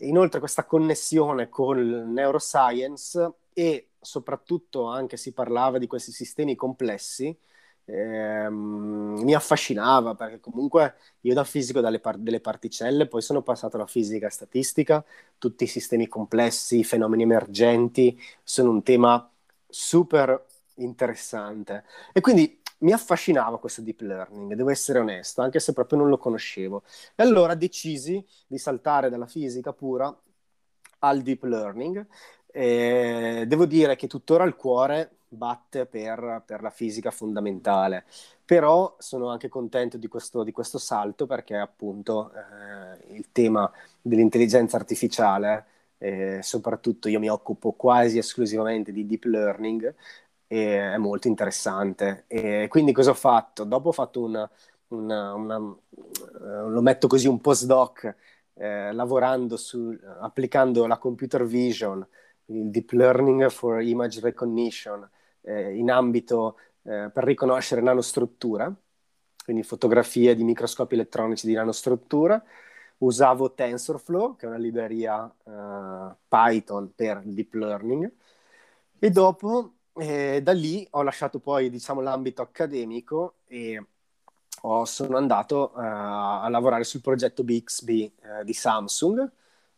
Inoltre 0.00 0.40
questa 0.40 0.66
connessione 0.66 1.48
con 1.48 1.78
il 1.78 2.04
neuroscience 2.06 3.32
e 3.54 3.92
soprattutto 3.98 4.88
anche 4.88 5.16
si 5.16 5.32
parlava 5.32 5.78
di 5.78 5.86
questi 5.86 6.12
sistemi 6.12 6.54
complessi, 6.54 7.34
ehm, 7.86 9.20
mi 9.22 9.34
affascinava 9.34 10.14
perché 10.14 10.40
comunque 10.40 10.96
io 11.22 11.34
da 11.34 11.44
fisico 11.44 11.80
par- 12.00 12.18
delle 12.18 12.40
particelle 12.40 13.06
poi 13.06 13.22
sono 13.22 13.42
passato 13.42 13.76
alla 13.76 13.86
fisica 13.86 14.28
statistica, 14.30 15.04
tutti 15.38 15.64
i 15.64 15.66
sistemi 15.66 16.08
complessi, 16.08 16.78
i 16.80 16.84
fenomeni 16.84 17.22
emergenti 17.22 18.20
sono 18.42 18.70
un 18.70 18.82
tema 18.82 19.28
super 19.68 20.44
interessante 20.76 21.84
e 22.12 22.20
quindi 22.20 22.60
mi 22.78 22.92
affascinava 22.92 23.58
questo 23.58 23.80
deep 23.80 24.00
learning, 24.02 24.54
devo 24.54 24.70
essere 24.70 24.98
onesto, 24.98 25.40
anche 25.40 25.60
se 25.60 25.72
proprio 25.72 25.98
non 25.98 26.08
lo 26.10 26.18
conoscevo. 26.18 26.82
E 27.14 27.22
allora 27.22 27.54
decisi 27.54 28.22
di 28.46 28.58
saltare 28.58 29.08
dalla 29.08 29.26
fisica 29.26 29.72
pura 29.72 30.14
al 31.00 31.22
deep 31.22 31.42
learning. 31.44 32.06
E 32.46 33.44
devo 33.46 33.66
dire 33.66 33.96
che 33.96 34.06
tuttora 34.06 34.44
il 34.44 34.56
cuore 34.56 35.18
batte 35.36 35.86
per, 35.86 36.42
per, 36.44 36.62
la 36.62 36.70
fisica 36.70 37.10
fondamentale, 37.10 38.04
però 38.44 38.96
sono 38.98 39.28
anche 39.28 39.48
contento 39.48 39.96
di 39.98 40.08
questo, 40.08 40.42
di 40.42 40.52
questo 40.52 40.78
salto 40.78 41.26
perché 41.26 41.56
appunto 41.56 42.32
eh, 42.32 43.14
il 43.14 43.30
tema 43.32 43.70
dell'intelligenza 44.00 44.76
artificiale, 44.76 45.66
eh, 45.98 46.40
soprattutto 46.42 47.08
io 47.08 47.18
mi 47.20 47.28
occupo 47.28 47.72
quasi 47.72 48.18
esclusivamente 48.18 48.92
di 48.92 49.06
deep 49.06 49.24
learning, 49.24 49.94
e 50.46 50.92
è 50.94 50.96
molto 50.96 51.28
interessante. 51.28 52.24
E 52.28 52.66
quindi 52.68 52.92
cosa 52.92 53.10
ho 53.10 53.14
fatto? 53.14 53.64
Dopo 53.64 53.88
ho 53.88 53.92
fatto 53.92 54.22
una, 54.22 54.48
una, 54.88 55.34
una 55.34 55.58
uh, 55.58 56.68
lo 56.68 56.80
metto 56.82 57.08
così 57.08 57.26
un 57.28 57.40
postdoc 57.40 58.14
eh, 58.54 58.92
lavorando 58.92 59.56
su, 59.56 59.96
applicando 60.20 60.86
la 60.86 60.98
computer 60.98 61.44
vision, 61.44 62.06
il 62.46 62.70
deep 62.70 62.92
learning 62.92 63.48
for 63.50 63.82
image 63.82 64.20
recognition 64.20 65.08
eh, 65.46 65.74
in 65.76 65.90
ambito 65.90 66.58
eh, 66.82 67.10
per 67.12 67.24
riconoscere 67.24 67.80
nanostruttura, 67.80 68.72
quindi 69.44 69.62
fotografie 69.62 70.34
di 70.34 70.44
microscopi 70.44 70.94
elettronici 70.94 71.46
di 71.46 71.54
nanostruttura. 71.54 72.42
Usavo 72.98 73.52
TensorFlow, 73.52 74.36
che 74.36 74.46
è 74.46 74.48
una 74.48 74.58
libreria 74.58 75.26
eh, 75.44 76.14
Python 76.28 76.92
per 76.94 77.22
deep 77.24 77.54
learning, 77.54 78.12
e 78.98 79.10
dopo 79.10 79.72
e 79.98 80.42
da 80.42 80.52
lì 80.52 80.86
ho 80.90 81.02
lasciato 81.02 81.38
poi 81.38 81.70
diciamo, 81.70 82.02
l'ambito 82.02 82.42
accademico 82.42 83.36
e 83.46 83.82
ho, 84.62 84.84
sono 84.84 85.16
andato 85.16 85.72
uh, 85.74 85.78
a 85.80 86.48
lavorare 86.50 86.84
sul 86.84 87.00
progetto 87.00 87.44
Bixby 87.44 88.12
di 88.44 88.52
Samsung, 88.52 89.30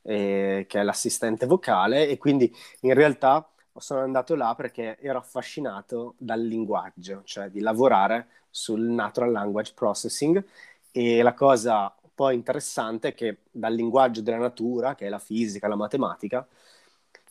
eh, 0.02 0.64
che 0.68 0.80
è 0.80 0.82
l'assistente 0.82 1.46
vocale, 1.46 2.08
e 2.08 2.16
quindi 2.18 2.52
in 2.80 2.94
realtà 2.94 3.48
sono 3.80 4.00
andato 4.00 4.34
là 4.34 4.54
perché 4.56 4.98
ero 5.00 5.18
affascinato 5.18 6.14
dal 6.18 6.40
linguaggio, 6.40 7.22
cioè 7.24 7.48
di 7.50 7.60
lavorare 7.60 8.28
sul 8.50 8.80
natural 8.80 9.30
language 9.30 9.72
processing. 9.74 10.44
E 10.90 11.22
la 11.22 11.34
cosa 11.34 11.94
poi 12.14 12.34
interessante 12.34 13.08
è 13.08 13.14
che 13.14 13.38
dal 13.50 13.74
linguaggio 13.74 14.22
della 14.22 14.38
natura, 14.38 14.94
che 14.94 15.06
è 15.06 15.08
la 15.08 15.18
fisica, 15.18 15.68
la 15.68 15.76
matematica, 15.76 16.46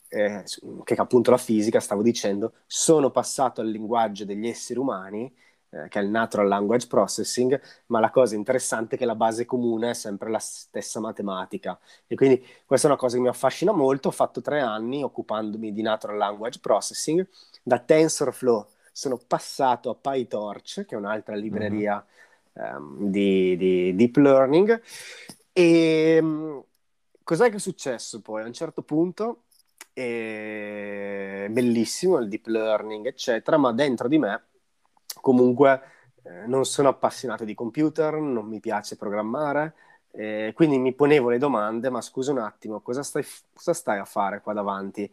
eh, 0.08 0.44
che 0.84 0.94
è 0.94 1.00
appunto 1.00 1.30
la 1.30 1.36
fisica, 1.36 1.80
stavo 1.80 2.02
dicendo, 2.02 2.54
sono 2.66 3.10
passato 3.10 3.60
al 3.60 3.68
linguaggio 3.68 4.24
degli 4.24 4.48
esseri 4.48 4.78
umani, 4.78 5.30
eh, 5.70 5.88
che 5.88 5.98
è 5.98 6.02
il 6.02 6.08
Natural 6.08 6.48
Language 6.48 6.86
Processing, 6.86 7.60
ma 7.86 8.00
la 8.00 8.10
cosa 8.10 8.34
interessante 8.34 8.94
è 8.94 8.98
che 8.98 9.04
la 9.04 9.14
base 9.14 9.44
comune 9.44 9.90
è 9.90 9.94
sempre 9.94 10.30
la 10.30 10.38
stessa 10.38 10.98
matematica. 10.98 11.78
E 12.06 12.14
quindi 12.14 12.42
questa 12.64 12.86
è 12.86 12.90
una 12.90 12.98
cosa 12.98 13.16
che 13.16 13.22
mi 13.22 13.28
affascina 13.28 13.72
molto. 13.72 14.08
Ho 14.08 14.12
fatto 14.12 14.40
tre 14.40 14.60
anni 14.60 15.02
occupandomi 15.02 15.72
di 15.72 15.82
Natural 15.82 16.16
Language 16.16 16.60
Processing. 16.60 17.26
Da 17.62 17.78
TensorFlow 17.78 18.66
sono 18.92 19.20
passato 19.26 19.90
a 19.90 19.94
PyTorch, 19.94 20.86
che 20.86 20.94
è 20.94 20.98
un'altra 20.98 21.34
libreria 21.34 22.04
mm-hmm. 22.58 22.76
um, 22.76 23.10
di, 23.10 23.56
di, 23.58 23.94
deep 23.94 24.16
learning. 24.16 24.80
E 25.52 26.18
um, 26.18 26.64
cos'è 27.22 27.50
che 27.50 27.56
è 27.56 27.60
successo 27.60 28.22
poi? 28.22 28.42
A 28.42 28.46
un 28.46 28.54
certo 28.54 28.82
punto 28.82 29.42
e 29.92 31.48
bellissimo 31.50 32.18
il 32.18 32.28
deep 32.28 32.46
learning, 32.46 33.06
eccetera, 33.06 33.56
ma 33.56 33.72
dentro 33.72 34.08
di 34.08 34.16
me 34.16 34.44
comunque 35.20 35.80
eh, 36.22 36.46
non 36.46 36.64
sono 36.64 36.88
appassionato 36.88 37.44
di 37.44 37.54
computer, 37.54 38.14
non 38.14 38.46
mi 38.46 38.60
piace 38.60 38.96
programmare, 38.96 39.74
eh, 40.10 40.52
quindi 40.54 40.78
mi 40.78 40.94
ponevo 40.94 41.28
le 41.30 41.38
domande, 41.38 41.90
ma 41.90 42.00
scusa 42.00 42.32
un 42.32 42.38
attimo, 42.38 42.80
cosa 42.80 43.02
stai, 43.02 43.24
cosa 43.54 43.72
stai 43.72 43.98
a 43.98 44.04
fare 44.04 44.40
qua 44.40 44.52
davanti? 44.52 45.10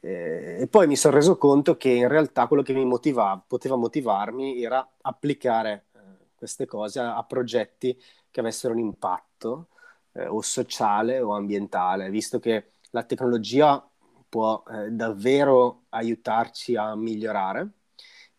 Eh, 0.00 0.58
e 0.60 0.66
poi 0.68 0.86
mi 0.86 0.96
sono 0.96 1.16
reso 1.16 1.36
conto 1.36 1.76
che 1.76 1.88
in 1.90 2.08
realtà 2.08 2.46
quello 2.46 2.62
che 2.62 2.72
mi 2.72 2.84
motivava, 2.84 3.42
poteva 3.46 3.76
motivarmi 3.76 4.62
era 4.62 4.86
applicare 5.02 5.86
eh, 5.94 5.98
queste 6.34 6.66
cose 6.66 7.00
a, 7.00 7.16
a, 7.16 7.24
progetti 7.24 7.98
che 8.30 8.40
avessero 8.40 8.72
un 8.74 8.78
impatto 8.80 9.68
eh, 10.12 10.26
o 10.26 10.40
sociale 10.42 11.20
o 11.20 11.34
ambientale, 11.34 12.10
visto 12.10 12.38
che 12.38 12.72
la 12.90 13.02
tecnologia 13.04 13.84
può 14.28 14.62
eh, 14.70 14.90
davvero 14.90 15.84
aiutarci 15.90 16.76
a 16.76 16.94
migliorare 16.94 17.70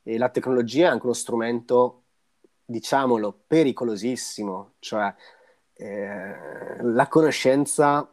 e 0.07 0.17
la 0.17 0.29
tecnologia 0.29 0.87
è 0.87 0.89
anche 0.91 1.03
uno 1.03 1.13
strumento, 1.13 2.03
diciamolo, 2.63 3.43
pericolosissimo, 3.45 4.75
cioè 4.79 5.13
eh, 5.73 6.81
la 6.81 7.07
conoscenza 7.09 8.09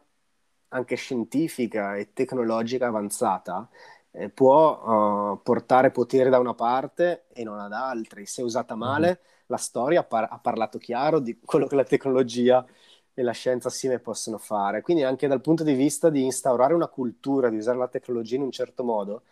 anche 0.69 0.95
scientifica 0.97 1.95
e 1.95 2.11
tecnologica 2.11 2.87
avanzata 2.87 3.69
eh, 4.11 4.29
può 4.29 5.31
uh, 5.31 5.41
portare 5.41 5.91
potere 5.91 6.29
da 6.29 6.37
una 6.37 6.53
parte 6.53 7.27
e 7.31 7.45
non 7.45 7.59
ad 7.59 7.71
altri. 7.71 8.25
Se 8.25 8.41
usata 8.41 8.75
male, 8.75 9.07
mm-hmm. 9.07 9.45
la 9.45 9.57
storia 9.57 10.03
par- 10.03 10.27
ha, 10.29 10.37
parlato 10.39 10.77
chiaro 10.77 11.19
di 11.19 11.39
quello 11.39 11.65
che 11.65 11.75
la 11.75 11.85
tecnologia 11.85 12.65
e 13.13 13.21
la 13.23 13.31
scienza 13.31 13.69
assieme 13.69 13.99
possono 13.99 14.37
fare. 14.37 14.81
Quindi 14.81 15.03
anche 15.03 15.27
dal 15.27 15.39
punto 15.39 15.63
di 15.63 15.73
vista 15.73 16.09
di 16.09 16.23
instaurare 16.25 16.73
una 16.73 16.87
cultura, 16.87 17.47
di 17.47 17.55
usare 17.55 17.77
la 17.77 17.87
tecnologia 17.87 18.35
in 18.35 18.41
un 18.41 18.51
certo 18.51 18.83
modo, 18.83 19.23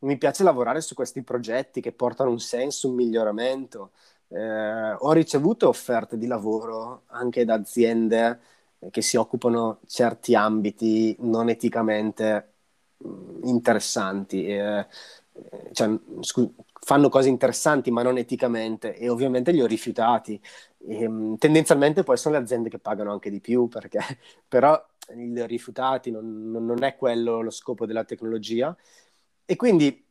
mi 0.00 0.18
piace 0.18 0.42
lavorare 0.44 0.80
su 0.80 0.94
questi 0.94 1.22
progetti 1.22 1.80
che 1.80 1.92
portano 1.92 2.30
un 2.30 2.38
senso, 2.40 2.88
un 2.88 2.94
miglioramento. 2.94 3.92
Eh, 4.28 4.92
ho 4.92 5.12
ricevuto 5.12 5.68
offerte 5.68 6.18
di 6.18 6.26
lavoro 6.26 7.02
anche 7.08 7.44
da 7.44 7.54
aziende 7.54 8.40
che 8.90 9.02
si 9.02 9.16
occupano 9.16 9.80
certi 9.86 10.34
ambiti 10.34 11.16
non 11.20 11.48
eticamente 11.48 12.52
mm, 13.06 13.44
interessanti. 13.44 14.46
Eh, 14.46 14.86
cioè, 15.72 15.90
scu- 16.20 16.52
fanno 16.80 17.08
cose 17.08 17.28
interessanti 17.28 17.90
ma 17.90 18.02
non 18.02 18.16
eticamente 18.18 18.96
e 18.96 19.08
ovviamente 19.08 19.50
li 19.52 19.60
ho 19.62 19.66
rifiutati. 19.66 20.40
E, 20.88 21.02
ehm, 21.02 21.36
tendenzialmente 21.38 22.02
poi 22.02 22.16
sono 22.16 22.36
le 22.36 22.42
aziende 22.42 22.68
che 22.68 22.78
pagano 22.78 23.12
anche 23.12 23.30
di 23.30 23.40
più 23.40 23.68
perché 23.68 23.98
però 24.48 24.80
li 25.14 25.40
ho 25.40 25.46
rifiutati, 25.46 26.10
non, 26.10 26.50
non 26.50 26.82
è 26.82 26.96
quello 26.96 27.40
lo 27.40 27.50
scopo 27.50 27.86
della 27.86 28.04
tecnologia 28.04 28.76
e 29.46 29.56
quindi 29.56 30.04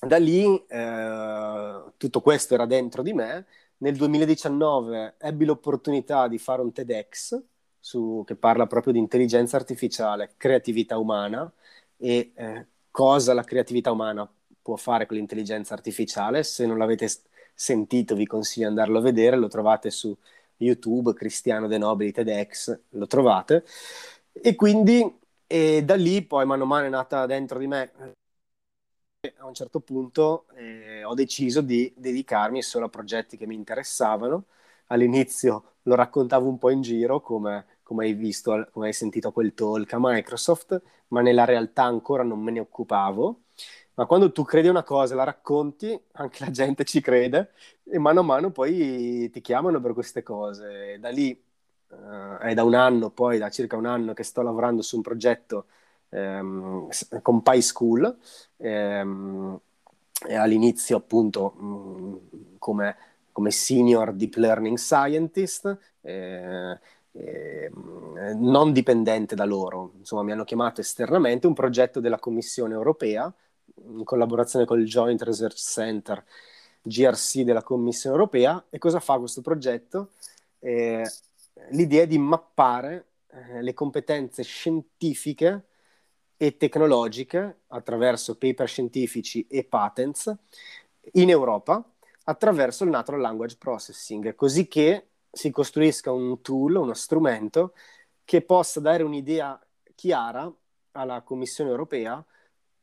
da 0.00 0.18
lì 0.18 0.44
eh, 0.66 1.82
tutto 1.96 2.20
questo 2.20 2.54
era 2.54 2.66
dentro 2.66 3.02
di 3.02 3.12
me. 3.12 3.46
Nel 3.78 3.96
2019 3.96 5.14
ebbi 5.18 5.44
l'opportunità 5.44 6.28
di 6.28 6.38
fare 6.38 6.60
un 6.62 6.72
TEDx 6.72 7.40
su, 7.80 8.22
che 8.26 8.36
parla 8.36 8.66
proprio 8.66 8.92
di 8.92 8.98
intelligenza 8.98 9.56
artificiale, 9.56 10.32
creatività 10.36 10.98
umana 10.98 11.50
e 11.96 12.32
eh, 12.34 12.66
cosa 12.90 13.34
la 13.34 13.44
creatività 13.44 13.90
umana 13.92 14.28
può 14.62 14.76
fare 14.76 15.06
con 15.06 15.16
l'intelligenza 15.16 15.74
artificiale. 15.74 16.42
Se 16.42 16.66
non 16.66 16.78
l'avete 16.78 17.08
sentito, 17.54 18.14
vi 18.14 18.26
consiglio 18.26 18.66
di 18.66 18.70
andarlo 18.70 18.98
a 18.98 19.02
vedere. 19.02 19.36
Lo 19.36 19.48
trovate 19.48 19.90
su 19.90 20.16
YouTube, 20.56 21.12
Cristiano 21.14 21.66
De 21.68 21.78
Nobili 21.78 22.12
TEDx, 22.12 22.78
lo 22.90 23.06
trovate. 23.06 23.64
E 24.32 24.54
quindi 24.54 25.22
e 25.46 25.84
da 25.84 25.94
lì 25.94 26.22
poi 26.22 26.46
mano 26.46 26.64
a 26.64 26.66
mano 26.66 26.86
è 26.86 26.88
nata 26.88 27.26
dentro 27.26 27.58
di 27.58 27.66
me. 27.66 27.92
A 29.38 29.46
un 29.46 29.54
certo 29.54 29.80
punto 29.80 30.46
eh, 30.54 31.02
ho 31.04 31.14
deciso 31.14 31.62
di 31.62 31.92
dedicarmi 31.96 32.62
solo 32.62 32.86
a 32.86 32.88
progetti 32.90 33.36
che 33.38 33.46
mi 33.46 33.54
interessavano. 33.54 34.46
All'inizio 34.88 35.76
lo 35.82 35.94
raccontavo 35.94 36.46
un 36.48 36.58
po' 36.58 36.68
in 36.70 36.82
giro, 36.82 37.20
come, 37.20 37.78
come 37.82 38.04
hai 38.04 38.12
visto, 38.12 38.68
come 38.70 38.86
hai 38.88 38.92
sentito 38.92 39.32
quel 39.32 39.54
talk 39.54 39.92
a 39.94 39.98
Microsoft, 39.98 40.82
ma 41.08 41.22
nella 41.22 41.44
realtà 41.46 41.84
ancora 41.84 42.22
non 42.22 42.40
me 42.40 42.50
ne 42.50 42.60
occupavo 42.60 43.40
ma 43.94 44.06
quando 44.06 44.32
tu 44.32 44.42
credi 44.42 44.66
una 44.68 44.82
cosa, 44.82 45.14
la 45.14 45.22
racconti, 45.24 45.98
anche 46.14 46.44
la 46.44 46.50
gente 46.50 46.84
ci 46.84 47.00
crede 47.00 47.52
e 47.84 47.98
mano 47.98 48.20
a 48.20 48.22
mano 48.24 48.50
poi 48.50 49.30
ti 49.30 49.40
chiamano 49.40 49.80
per 49.80 49.92
queste 49.92 50.22
cose. 50.24 50.98
Da 50.98 51.10
lì 51.10 51.30
uh, 51.90 52.36
è 52.38 52.54
da 52.54 52.64
un 52.64 52.74
anno, 52.74 53.10
poi 53.10 53.38
da 53.38 53.50
circa 53.50 53.76
un 53.76 53.86
anno 53.86 54.12
che 54.12 54.24
sto 54.24 54.42
lavorando 54.42 54.82
su 54.82 54.96
un 54.96 55.02
progetto 55.02 55.66
um, 56.14 56.88
con 57.22 57.42
PySchool 57.42 58.16
um, 58.56 59.60
e 60.26 60.34
all'inizio 60.34 60.96
appunto 60.96 61.54
um, 61.58 62.20
come, 62.58 62.96
come, 63.32 63.50
senior 63.50 64.12
deep 64.12 64.36
learning 64.36 64.76
scientist. 64.76 65.78
Eh, 66.00 66.78
eh, 67.16 67.70
non 68.34 68.72
dipendente 68.72 69.36
da 69.36 69.44
loro, 69.44 69.92
insomma 69.98 70.24
mi 70.24 70.32
hanno 70.32 70.42
chiamato 70.42 70.80
esternamente 70.80 71.46
un 71.46 71.54
progetto 71.54 72.00
della 72.00 72.18
Commissione 72.18 72.74
europea 72.74 73.32
in 73.86 74.02
collaborazione 74.02 74.64
con 74.64 74.80
il 74.80 74.86
Joint 74.86 75.22
Research 75.22 75.56
Center 75.56 76.24
GRC 76.82 77.42
della 77.42 77.62
Commissione 77.62 78.16
europea. 78.16 78.64
E 78.68 78.78
cosa 78.78 79.00
fa 79.00 79.18
questo 79.18 79.40
progetto? 79.42 80.10
Eh, 80.58 81.08
l'idea 81.70 82.02
è 82.02 82.06
di 82.06 82.18
mappare 82.18 83.06
eh, 83.30 83.62
le 83.62 83.74
competenze 83.74 84.42
scientifiche 84.42 85.64
e 86.36 86.56
tecnologiche 86.56 87.62
attraverso 87.68 88.36
paper 88.36 88.68
scientifici 88.68 89.46
e 89.46 89.64
patents 89.64 90.34
in 91.12 91.30
Europa 91.30 91.82
attraverso 92.24 92.84
il 92.84 92.90
Natural 92.90 93.20
Language 93.20 93.56
Processing, 93.58 94.34
così 94.34 94.66
che 94.66 95.08
si 95.30 95.50
costruisca 95.50 96.10
un 96.10 96.40
tool, 96.40 96.76
uno 96.76 96.94
strumento 96.94 97.74
che 98.24 98.42
possa 98.42 98.80
dare 98.80 99.02
un'idea 99.02 99.60
chiara 99.94 100.50
alla 100.92 101.22
Commissione 101.22 101.70
europea 101.70 102.24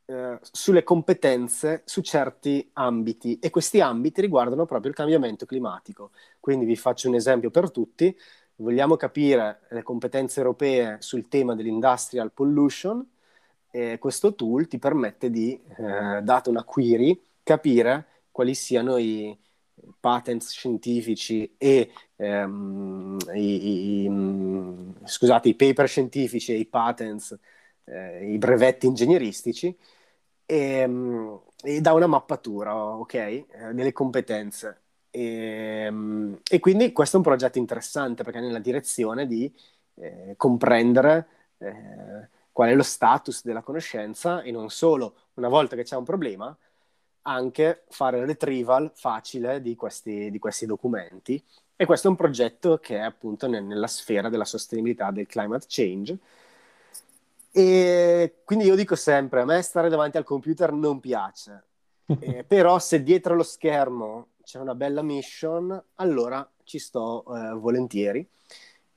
eh, 0.04 0.38
sulle 0.42 0.82
competenze 0.82 1.82
su 1.84 2.02
certi 2.02 2.70
ambiti 2.74 3.38
e 3.38 3.50
questi 3.50 3.80
ambiti 3.80 4.20
riguardano 4.20 4.66
proprio 4.66 4.90
il 4.90 4.96
cambiamento 4.96 5.46
climatico. 5.46 6.10
Quindi 6.38 6.64
vi 6.64 6.76
faccio 6.76 7.08
un 7.08 7.14
esempio 7.14 7.50
per 7.50 7.70
tutti. 7.70 8.16
Vogliamo 8.56 8.96
capire 8.96 9.62
le 9.70 9.82
competenze 9.82 10.40
europee 10.40 10.96
sul 11.00 11.28
tema 11.28 11.54
dell'industrial 11.54 12.32
pollution 12.32 13.04
e 13.72 13.98
questo 13.98 14.34
tool 14.34 14.68
ti 14.68 14.78
permette 14.78 15.30
di, 15.30 15.58
eh, 15.78 16.20
data 16.22 16.50
una 16.50 16.62
query, 16.62 17.20
capire 17.42 18.06
quali 18.30 18.54
siano 18.54 18.98
i 18.98 19.36
patents 19.98 20.50
scientifici 20.50 21.54
e 21.58 21.90
ehm, 22.16 23.18
i, 23.34 24.04
i, 24.04 24.10
scusate, 25.04 25.48
i 25.48 25.54
paper 25.54 25.88
scientifici 25.88 26.52
e 26.52 26.58
i 26.58 26.66
patents, 26.66 27.36
eh, 27.84 28.32
i 28.32 28.38
brevetti 28.38 28.86
ingegneristici 28.86 29.76
e, 30.44 30.56
ehm, 30.56 31.40
e 31.62 31.80
dà 31.80 31.92
una 31.94 32.06
mappatura, 32.06 32.74
ok, 32.74 33.14
eh, 33.14 33.46
delle 33.72 33.92
competenze. 33.92 34.80
E, 35.10 35.84
ehm, 35.86 36.40
e, 36.50 36.58
quindi 36.60 36.92
questo 36.92 37.16
è 37.16 37.18
un 37.18 37.24
progetto 37.24 37.58
interessante 37.58 38.22
perché 38.24 38.38
è 38.38 38.42
nella 38.42 38.58
direzione 38.58 39.26
di 39.26 39.52
eh, 39.96 40.34
comprendere 40.36 41.26
eh, 41.58 42.28
qual 42.52 42.68
è 42.68 42.74
lo 42.74 42.82
status 42.82 43.42
della 43.44 43.62
conoscenza 43.62 44.42
e 44.42 44.50
non 44.50 44.70
solo 44.70 45.16
una 45.34 45.48
volta 45.48 45.74
che 45.74 45.84
c'è 45.84 45.96
un 45.96 46.04
problema, 46.04 46.56
anche 47.22 47.84
fare 47.88 48.18
il 48.18 48.26
retrieval 48.26 48.90
facile 48.94 49.60
di 49.62 49.74
questi, 49.74 50.30
di 50.30 50.38
questi 50.38 50.66
documenti. 50.66 51.42
E 51.74 51.86
questo 51.86 52.06
è 52.06 52.10
un 52.10 52.16
progetto 52.16 52.78
che 52.78 52.96
è 52.96 53.00
appunto 53.00 53.48
nel, 53.48 53.64
nella 53.64 53.86
sfera 53.86 54.28
della 54.28 54.44
sostenibilità 54.44 55.10
del 55.10 55.26
climate 55.26 55.66
change. 55.68 56.18
E 57.50 58.36
quindi 58.44 58.66
io 58.66 58.74
dico 58.74 58.94
sempre, 58.96 59.42
a 59.42 59.44
me 59.44 59.60
stare 59.62 59.88
davanti 59.88 60.16
al 60.16 60.24
computer 60.24 60.72
non 60.72 61.00
piace, 61.00 61.64
eh, 62.18 62.44
però 62.44 62.78
se 62.78 63.02
dietro 63.02 63.34
lo 63.34 63.42
schermo 63.42 64.28
c'è 64.42 64.58
una 64.58 64.74
bella 64.74 65.02
mission, 65.02 65.82
allora 65.96 66.48
ci 66.64 66.78
sto 66.78 67.24
eh, 67.34 67.52
volentieri. 67.54 68.26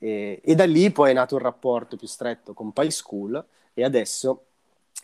E, 0.05 0.39
e, 0.43 0.53
da 0.53 0.65
lì 0.65 0.91
poi 0.91 1.09
è 1.09 1.13
nato 1.13 1.33
un 1.33 1.41
rapporto 1.41 1.97
più 1.97 2.05
stretto 2.05 2.53
con 2.53 2.71
PySchool 2.71 3.43
e 3.73 3.83
adesso 3.83 4.45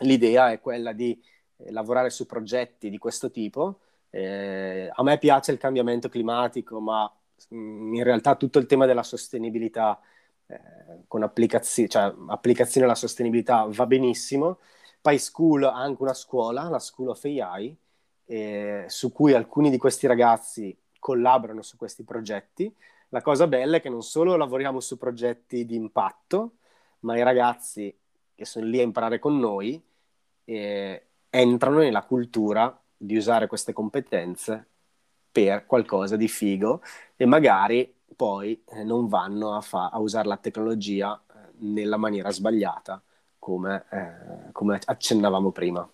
l'idea 0.01 0.51
è 0.51 0.59
quella 0.61 0.93
di 0.93 1.19
eh, 1.57 1.71
lavorare 1.71 2.11
su 2.11 2.27
progetti 2.27 2.87
di 2.91 2.99
questo 2.99 3.31
tipo. 3.31 3.79
Eh, 4.11 4.91
a 4.93 5.01
me 5.01 5.17
piace 5.17 5.51
il 5.51 5.57
cambiamento 5.57 6.07
climatico, 6.07 6.79
ma 6.79 7.11
mm, 7.51 7.95
in 7.95 8.03
realtà 8.03 8.35
tutto 8.35 8.59
il 8.59 8.67
tema 8.67 8.85
della 8.85 9.01
sostenibilità 9.01 9.99
eh, 10.45 10.59
con 11.07 11.23
applicazio- 11.23 11.87
cioè, 11.87 12.13
applicazione 12.27 12.85
alla 12.85 12.95
sostenibilità 12.95 13.65
va 13.69 13.87
benissimo. 13.87 14.59
PySchool 15.01 15.63
ha 15.63 15.73
anche 15.73 16.03
una 16.03 16.13
scuola, 16.13 16.69
la 16.69 16.77
School 16.79 17.09
of 17.09 17.23
AI, 17.25 17.75
eh, 18.25 18.85
su 18.87 19.11
cui 19.11 19.33
alcuni 19.33 19.71
di 19.71 19.77
questi 19.79 20.05
ragazzi 20.05 20.77
collaborano 20.99 21.63
su 21.63 21.75
questi 21.77 22.03
progetti. 22.03 22.71
La 23.13 23.21
cosa 23.21 23.45
bella 23.45 23.77
è 23.77 23.81
che 23.81 23.89
non 23.89 24.03
solo 24.03 24.37
lavoriamo 24.37 24.79
su 24.79 24.97
progetti 24.97 25.65
di 25.65 25.75
impatto, 25.75 26.53
ma 26.99 27.17
i 27.17 27.23
ragazzi 27.23 27.93
che 28.33 28.45
sono 28.45 28.65
lì 28.65 28.79
a 28.79 28.83
imparare 28.83 29.19
con 29.19 29.37
noi 29.37 29.81
eh, 30.45 31.05
entrano 31.29 31.79
nella 31.79 32.03
cultura 32.03 32.79
di 32.95 33.17
usare 33.17 33.47
queste 33.47 33.73
competenze 33.73 34.65
per 35.29 35.65
qualcosa 35.65 36.15
di 36.15 36.29
figo 36.29 36.81
e 37.17 37.25
magari 37.25 37.93
poi 38.15 38.63
eh, 38.69 38.83
non 38.85 39.09
vanno 39.09 39.55
a, 39.55 39.61
fa- 39.61 39.89
a, 39.89 39.99
usare 39.99 40.29
la 40.29 40.37
tecnologia 40.37 41.21
eh, 41.27 41.51
nella 41.65 41.97
maniera 41.97 42.31
sbagliata 42.31 43.01
come, 43.37 43.85
eh, 43.91 44.51
come 44.53 44.79
accennavamo 44.85 45.51
prima. 45.51 45.89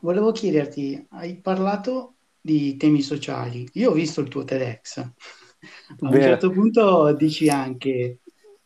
Volevo 0.00 0.32
chiederti, 0.32 1.06
hai 1.12 1.36
parlato 1.36 2.17
di 2.40 2.76
temi 2.76 3.02
sociali. 3.02 3.68
Io 3.74 3.90
ho 3.90 3.94
visto 3.94 4.20
il 4.20 4.28
tuo 4.28 4.44
TEDx. 4.44 4.98
A 4.98 5.12
un 6.00 6.12
certo 6.12 6.50
punto 6.50 7.12
dici 7.14 7.48
anche, 7.48 8.20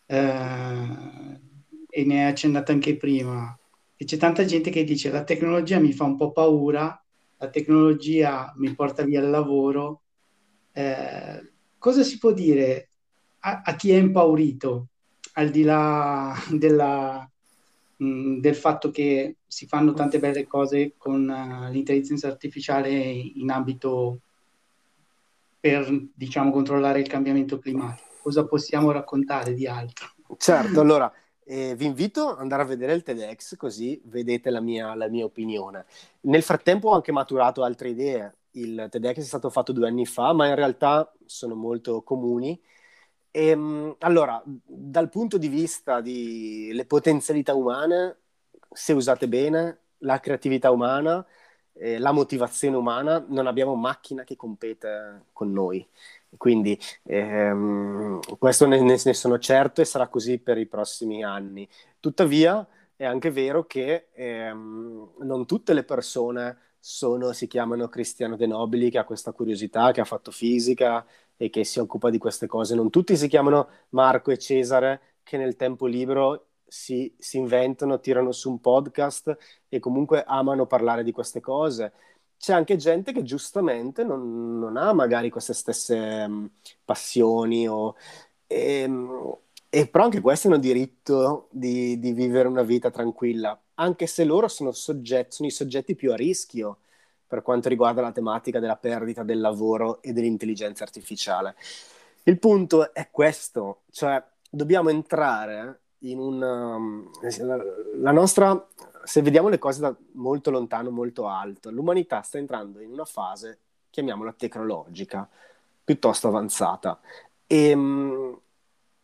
eh, 0.06 1.40
e 1.88 2.04
ne 2.04 2.24
hai 2.24 2.30
accennato 2.30 2.72
anche 2.72 2.96
prima, 2.96 3.56
e 3.96 4.04
c'è 4.04 4.16
tanta 4.16 4.44
gente 4.44 4.70
che 4.70 4.85
dice 4.85 5.11
la 5.11 5.24
tecnologia 5.24 5.78
mi 5.78 5.92
fa 5.92 6.04
un 6.04 6.16
po' 6.16 6.32
paura, 6.32 7.02
la 7.38 7.48
tecnologia 7.48 8.52
mi 8.56 8.74
porta 8.74 9.04
via 9.04 9.20
il 9.20 9.30
lavoro. 9.30 10.02
Eh, 10.72 11.52
cosa 11.78 12.02
si 12.02 12.18
può 12.18 12.32
dire 12.32 12.90
a, 13.40 13.62
a, 13.64 13.74
chi 13.74 13.90
è 13.90 13.96
impaurito, 13.96 14.88
al 15.35 15.50
di 15.50 15.62
là 15.62 16.35
della, 16.50 17.28
mh, 18.03 18.41
del 18.41 18.55
fatto 18.55 18.91
che 18.91 19.37
si 19.47 19.67
fanno 19.67 19.93
tante 19.93 20.19
belle 20.19 20.47
cose 20.47 20.95
con 20.97 21.29
uh, 21.29 21.71
l'intelligenza 21.71 22.29
artificiale 22.29 22.91
in 22.91 23.51
ambito 23.51 24.21
per, 25.61 25.88
diciamo, 26.15 26.51
controllare 26.51 27.01
il 27.01 27.09
cambiamento 27.09 27.59
climatico? 27.59 28.09
Cosa 28.23 28.47
possiamo 28.47 28.91
raccontare 28.91 29.55
di 29.55 29.67
altro? 29.67 30.07
Certo, 30.37 30.81
allora 30.81 31.12
e 31.45 31.75
vi 31.75 31.87
invito 31.87 32.29
ad 32.31 32.38
andare 32.38 32.62
a 32.62 32.67
vedere 32.67 32.95
il 32.95 33.03
TEDx 33.03 33.57
così 33.57 34.01
vedete 34.05 34.49
la 34.51 34.61
mia, 34.61 34.95
la 34.95 35.09
mia, 35.09 35.25
opinione. 35.25 35.87
Nel 36.23 36.43
frattempo 36.43 36.91
ho 36.91 36.95
anche 36.95 37.12
maturato 37.12 37.65
altre 37.65 37.91
idee. 37.91 38.37
Il 38.53 38.87
TEDx 38.88 39.17
è 39.17 39.23
stato 39.23 39.51
fatto 39.51 39.73
due 39.73 39.88
anni 39.88 40.07
fa, 40.07 40.33
ma 40.33 40.47
in 40.47 40.55
realtà 40.55 41.12
sono 41.27 41.55
molto 41.55 42.03
comuni. 42.03 42.61
E, 43.33 43.49
ehm, 43.49 43.97
allora, 44.01 44.42
dal 44.45 45.09
punto 45.09 45.38
di 45.38 45.49
vista 45.49 46.01
delle 46.01 46.85
potenzialità 46.87 47.55
umane, 47.55 48.18
se 48.71 48.92
usate 48.92 49.27
bene, 49.27 49.79
la 49.99 50.21
creatività 50.21 50.71
umana, 50.71 51.25
eh, 51.75 51.99
la 51.99 52.12
motivazione 52.12 52.77
umana, 52.77 53.25
non 53.29 53.47
abbiamo 53.47 53.75
macchina 53.75 54.25
che 54.25 54.37
compete 54.37 55.25
con 55.33 55.51
noi. 55.53 55.87
Quindi 56.37 56.79
ehm, 57.05 58.21
questo 58.38 58.66
ne, 58.66 58.81
ne, 58.81 58.99
sono 58.99 59.38
certo 59.38 59.81
e 59.81 59.85
sarà 59.85 60.09
così 60.09 60.38
per 60.38 60.59
i 60.59 60.66
prossimi 60.66 61.25
anni. 61.25 61.68
Tuttavia 62.01 62.66
è 62.97 63.05
anche 63.05 63.31
vero 63.31 63.66
che 63.66 64.09
ehm, 64.12 65.14
non 65.21 65.47
tutte 65.47 65.73
le 65.75 65.85
persone 65.85 66.59
sono, 66.79 67.33
si 67.33 67.47
chiamano 67.47 67.88
Cristiano 67.88 68.37
De 68.37 68.47
Nobili, 68.47 68.90
che 68.90 68.99
ha 68.99 69.05
questa 69.05 69.33
curiosità, 69.33 69.92
che 69.92 70.01
ha 70.01 70.05
fatto 70.05 70.31
fisica 70.33 71.07
e 71.37 71.51
che 71.51 71.64
si 71.64 71.79
occupa 71.79 72.11
di 72.11 72.18
queste 72.18 72.47
cose. 72.47 72.75
Non 72.75 72.90
tutti 72.90 73.16
si 73.16 73.29
chiamano 73.29 73.68
Marco 73.90 74.31
e 74.31 74.38
Cesare, 74.38 75.01
che 75.23 75.37
nel 75.37 75.57
tempo 75.57 75.87
libero 75.87 76.47
si, 76.66 77.14
si 77.18 77.37
inventano, 77.37 78.01
tirano 78.01 78.33
su 78.33 78.51
un 78.51 78.61
podcast 78.61 79.37
e 79.68 79.79
comunque 79.79 80.25
amano 80.27 80.66
parlare 80.66 81.05
di 81.05 81.12
queste 81.12 81.40
cose 81.40 81.92
c'è 82.42 82.53
anche 82.53 82.75
gente 82.77 83.12
che 83.12 83.23
giustamente 83.23 84.03
non, 84.03 84.59
non 84.59 84.77
ha 84.77 84.92
magari 84.92 85.31
queste 85.31 85.53
stesse 85.55 85.95
um, 86.27 86.51
passioni 86.85 87.68
o, 87.68 87.95
e, 88.49 88.85
um, 88.85 89.37
e, 89.68 89.87
però 89.87 90.03
anche 90.03 90.21
questi 90.21 90.49
hanno 90.49 90.59
diritto 90.59 91.47
di, 91.53 92.01
di, 92.01 92.12
vivere 92.12 92.49
una 92.49 92.64
vita 92.64 92.90
tranquilla, 92.90 93.57
anche 93.75 94.09
se 94.09 94.25
loro 94.25 94.49
sono, 94.49 94.73
soggetti, 94.73 95.37
sono 95.37 95.49
i 95.49 95.53
soggetti 95.53 95.95
più 95.95 96.11
a 96.11 96.16
rischio 96.16 96.79
per 97.33 97.40
quanto 97.40 97.71
riguarda 97.71 98.03
la 98.03 98.12
tematica 98.12 98.61
della 98.61 98.77
perdita 98.77 99.23
del 99.23 99.40
lavoro 99.40 100.03
e 100.03 100.12
dell'intelligenza 100.12 100.85
artificiale. 100.85 101.57
Il 102.25 102.38
punto 102.38 102.92
è 102.92 103.09
questo, 103.11 103.85
cioè 103.90 104.23
dobbiamo 104.51 104.90
entrare 104.90 105.81
in 106.01 106.18
una... 106.18 106.75
Um, 106.75 107.11
la 107.95 108.12
nostra 108.12 108.68
se 109.05 109.23
vediamo 109.23 109.49
le 109.49 109.59
cose 109.59 109.81
da 109.81 109.97
molto 110.12 110.51
lontano, 110.51 110.90
molto 110.90 111.27
alto, 111.27 111.71
l'umanità 111.71 112.21
sta 112.21 112.37
entrando 112.37 112.81
in 112.81 112.92
una 112.92 113.07
fase, 113.07 113.59
chiamiamola 113.88 114.35
tecnologica, 114.35 115.27
piuttosto 115.83 116.29
avanzata. 116.29 117.01
E 117.47 117.75
mh, 117.75 118.40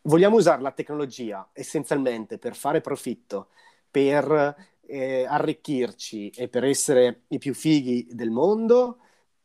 vogliamo 0.02 0.36
usare 0.36 0.60
la 0.60 0.72
tecnologia 0.72 1.48
essenzialmente 1.54 2.36
per 2.36 2.54
fare 2.54 2.82
profitto, 2.82 3.48
per 3.90 4.54
eh, 4.88 5.24
arricchirci 5.26 6.30
e 6.30 6.48
per 6.48 6.64
essere 6.64 7.24
i 7.28 7.38
più 7.38 7.54
fighi 7.54 8.08
del 8.10 8.30
mondo, 8.30 9.00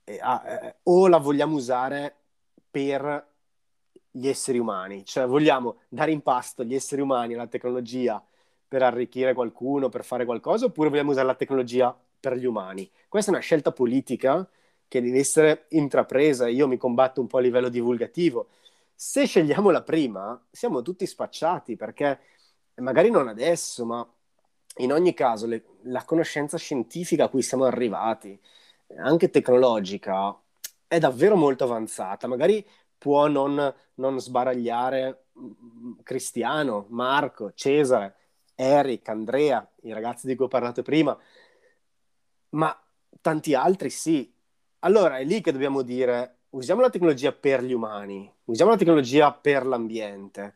eh, 0.05 0.15
eh, 0.15 0.75
o 0.83 1.07
la 1.07 1.17
vogliamo 1.17 1.55
usare 1.55 2.15
per 2.71 3.31
gli 4.09 4.27
esseri 4.27 4.57
umani, 4.59 5.03
cioè 5.05 5.25
vogliamo 5.25 5.79
dare 5.89 6.11
in 6.11 6.21
pasto 6.21 6.63
gli 6.63 6.75
esseri 6.75 7.01
umani 7.01 7.33
alla 7.33 7.47
tecnologia 7.47 8.23
per 8.67 8.83
arricchire 8.83 9.33
qualcuno, 9.33 9.89
per 9.89 10.03
fare 10.03 10.25
qualcosa, 10.25 10.65
oppure 10.65 10.89
vogliamo 10.89 11.11
usare 11.11 11.27
la 11.27 11.35
tecnologia 11.35 11.95
per 12.19 12.37
gli 12.37 12.45
umani? 12.45 12.89
Questa 13.09 13.31
è 13.31 13.33
una 13.33 13.43
scelta 13.43 13.71
politica 13.71 14.47
che 14.87 15.01
deve 15.01 15.19
essere 15.19 15.65
intrapresa. 15.69 16.47
Io 16.47 16.67
mi 16.67 16.77
combatto 16.77 17.19
un 17.21 17.27
po' 17.27 17.37
a 17.37 17.41
livello 17.41 17.69
divulgativo. 17.69 18.49
Se 18.95 19.25
scegliamo 19.25 19.69
la 19.71 19.83
prima, 19.83 20.39
siamo 20.51 20.81
tutti 20.81 21.05
spacciati 21.05 21.75
perché 21.75 22.19
magari 22.75 23.09
non 23.09 23.27
adesso, 23.27 23.85
ma 23.85 24.12
in 24.77 24.91
ogni 24.91 25.13
caso 25.13 25.45
le, 25.45 25.63
la 25.83 26.03
conoscenza 26.03 26.57
scientifica 26.57 27.25
a 27.25 27.29
cui 27.29 27.41
siamo 27.41 27.65
arrivati, 27.65 28.39
anche 28.97 29.29
tecnologica, 29.29 30.37
è 30.87 30.99
davvero 30.99 31.35
molto 31.35 31.63
avanzata. 31.63 32.27
Magari 32.27 32.65
può 32.97 33.27
non, 33.27 33.73
non 33.95 34.19
sbaragliare 34.19 35.25
mm, 35.39 35.91
Cristiano, 36.03 36.85
Marco, 36.89 37.53
Cesare, 37.53 38.15
Eric, 38.55 39.09
Andrea, 39.09 39.67
i 39.81 39.93
ragazzi 39.93 40.27
di 40.27 40.35
cui 40.35 40.45
ho 40.45 40.47
parlato 40.47 40.81
prima, 40.83 41.17
ma 42.49 42.77
tanti 43.21 43.53
altri 43.53 43.89
sì. 43.89 44.31
Allora 44.79 45.17
è 45.17 45.23
lì 45.23 45.41
che 45.41 45.51
dobbiamo 45.51 45.81
dire 45.81 46.37
usiamo 46.53 46.81
la 46.81 46.89
tecnologia 46.89 47.31
per 47.31 47.63
gli 47.63 47.73
umani, 47.73 48.31
usiamo 48.45 48.71
la 48.71 48.77
tecnologia 48.77 49.31
per 49.33 49.65
l'ambiente. 49.65 50.55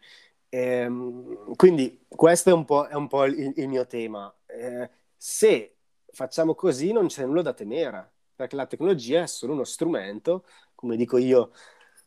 Ehm, 0.49 1.55
quindi 1.55 2.05
questo 2.07 2.49
è 2.49 2.53
un 2.53 2.65
po', 2.65 2.85
è 2.87 2.93
un 2.95 3.07
po 3.07 3.25
il, 3.25 3.53
il, 3.55 3.67
mio 3.67 3.85
tema. 3.85 4.33
Eh, 4.45 4.89
se 5.15 5.77
facciamo 6.11 6.55
così 6.55 6.91
non 6.91 7.07
c'è 7.07 7.25
nulla 7.25 7.41
da 7.41 7.53
temere, 7.53 8.11
perché 8.35 8.55
la 8.55 8.65
tecnologia 8.65 9.23
è 9.23 9.27
solo 9.27 9.53
uno 9.53 9.63
strumento, 9.63 10.45
come 10.75 10.95
dico 10.95 11.17
io, 11.17 11.51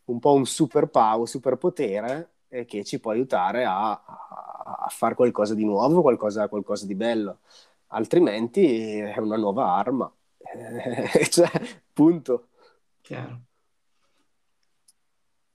un 0.05 0.19
po' 0.19 0.33
un 0.33 0.45
super 0.45 0.87
power, 0.87 1.27
superpotere 1.27 2.31
eh, 2.49 2.65
che 2.65 2.83
ci 2.83 2.99
può 2.99 3.11
aiutare 3.11 3.63
a, 3.65 3.91
a, 3.91 4.75
a 4.85 4.87
fare 4.89 5.15
qualcosa 5.15 5.53
di 5.55 5.63
nuovo, 5.65 6.01
qualcosa, 6.01 6.47
qualcosa, 6.47 6.85
di 6.85 6.95
bello. 6.95 7.39
Altrimenti 7.87 8.97
è 8.99 9.17
una 9.19 9.37
nuova 9.37 9.73
arma. 9.75 10.11
cioè, 11.29 11.49
punto. 11.93 12.49
Chiaro. 13.01 13.50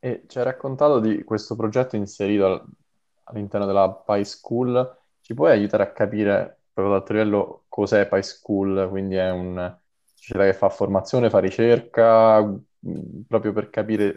E 0.07 0.23
ci 0.29 0.39
hai 0.39 0.45
raccontato 0.45 1.01
di 1.01 1.25
questo 1.25 1.57
progetto 1.57 1.97
inserito 1.97 2.65
all'interno 3.25 3.67
della 3.67 3.91
PySchool. 3.91 4.99
Ci 5.21 5.35
puoi 5.35 5.51
aiutare 5.51 5.83
a 5.83 5.91
capire 5.91 6.61
proprio 6.73 6.95
ad 6.95 7.01
alto 7.01 7.13
livello 7.13 7.65
cos'è 7.69 8.07
PySchool? 8.07 8.87
Quindi 8.89 9.17
è 9.17 9.33
un 9.33 9.77
società 10.15 10.45
che 10.45 10.53
fa 10.53 10.69
formazione, 10.69 11.29
fa 11.29 11.41
ricerca, 11.41 12.41
proprio 13.27 13.53
per 13.53 13.69
capire, 13.69 14.17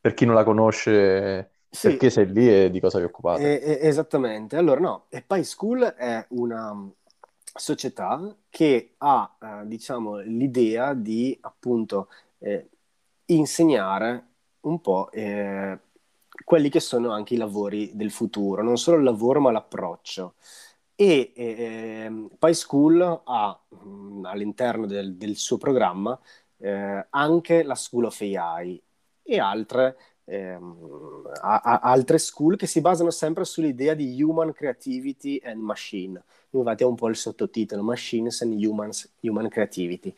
per 0.00 0.14
chi 0.14 0.26
non 0.26 0.36
la 0.36 0.44
conosce, 0.44 1.50
sì. 1.70 1.88
perché 1.88 2.08
sei 2.08 2.30
lì 2.30 2.48
e 2.48 2.70
di 2.70 2.78
cosa 2.78 2.98
vi 2.98 3.06
occupate. 3.06 3.60
Eh, 3.60 3.84
esattamente. 3.84 4.56
Allora, 4.56 4.78
no, 4.78 5.06
PySchool 5.26 5.94
è 5.96 6.24
una 6.28 6.88
società 7.52 8.32
che 8.48 8.94
ha, 8.98 9.36
eh, 9.42 9.66
diciamo, 9.66 10.18
l'idea 10.18 10.94
di 10.94 11.36
appunto 11.40 12.10
eh, 12.38 12.68
insegnare 13.24 14.34
un 14.66 14.80
po' 14.80 15.10
eh, 15.12 15.78
quelli 16.44 16.68
che 16.68 16.80
sono 16.80 17.10
anche 17.12 17.34
i 17.34 17.36
lavori 17.38 17.90
del 17.94 18.10
futuro, 18.10 18.62
non 18.62 18.76
solo 18.78 18.98
il 18.98 19.04
lavoro 19.04 19.40
ma 19.40 19.50
l'approccio. 19.50 20.34
E 20.94 21.32
eh, 21.34 22.28
PySchool 22.38 23.22
ha 23.24 23.60
mh, 23.68 23.88
mm, 23.88 24.24
all'interno 24.24 24.86
del, 24.86 25.16
del, 25.16 25.36
suo 25.36 25.58
programma 25.58 26.18
eh, 26.58 27.06
anche 27.10 27.62
la 27.62 27.74
School 27.74 28.04
of 28.04 28.20
AI 28.20 28.82
e 29.22 29.38
altre, 29.38 29.96
ehm, 30.24 31.30
a, 31.42 31.60
a, 31.60 31.80
altre 31.80 32.18
school 32.18 32.56
che 32.56 32.66
si 32.66 32.80
basano 32.80 33.10
sempre 33.10 33.44
sull'idea 33.44 33.94
di 33.94 34.22
Human 34.22 34.52
Creativity 34.52 35.40
and 35.44 35.60
Machine. 35.60 36.22
Infatti 36.50 36.82
è 36.82 36.86
un 36.86 36.94
po' 36.94 37.08
il 37.08 37.16
sottotitolo 37.16 37.82
Machines 37.82 38.40
and 38.42 38.52
Humans, 38.54 39.16
Human 39.20 39.48
Creativity. 39.48 40.14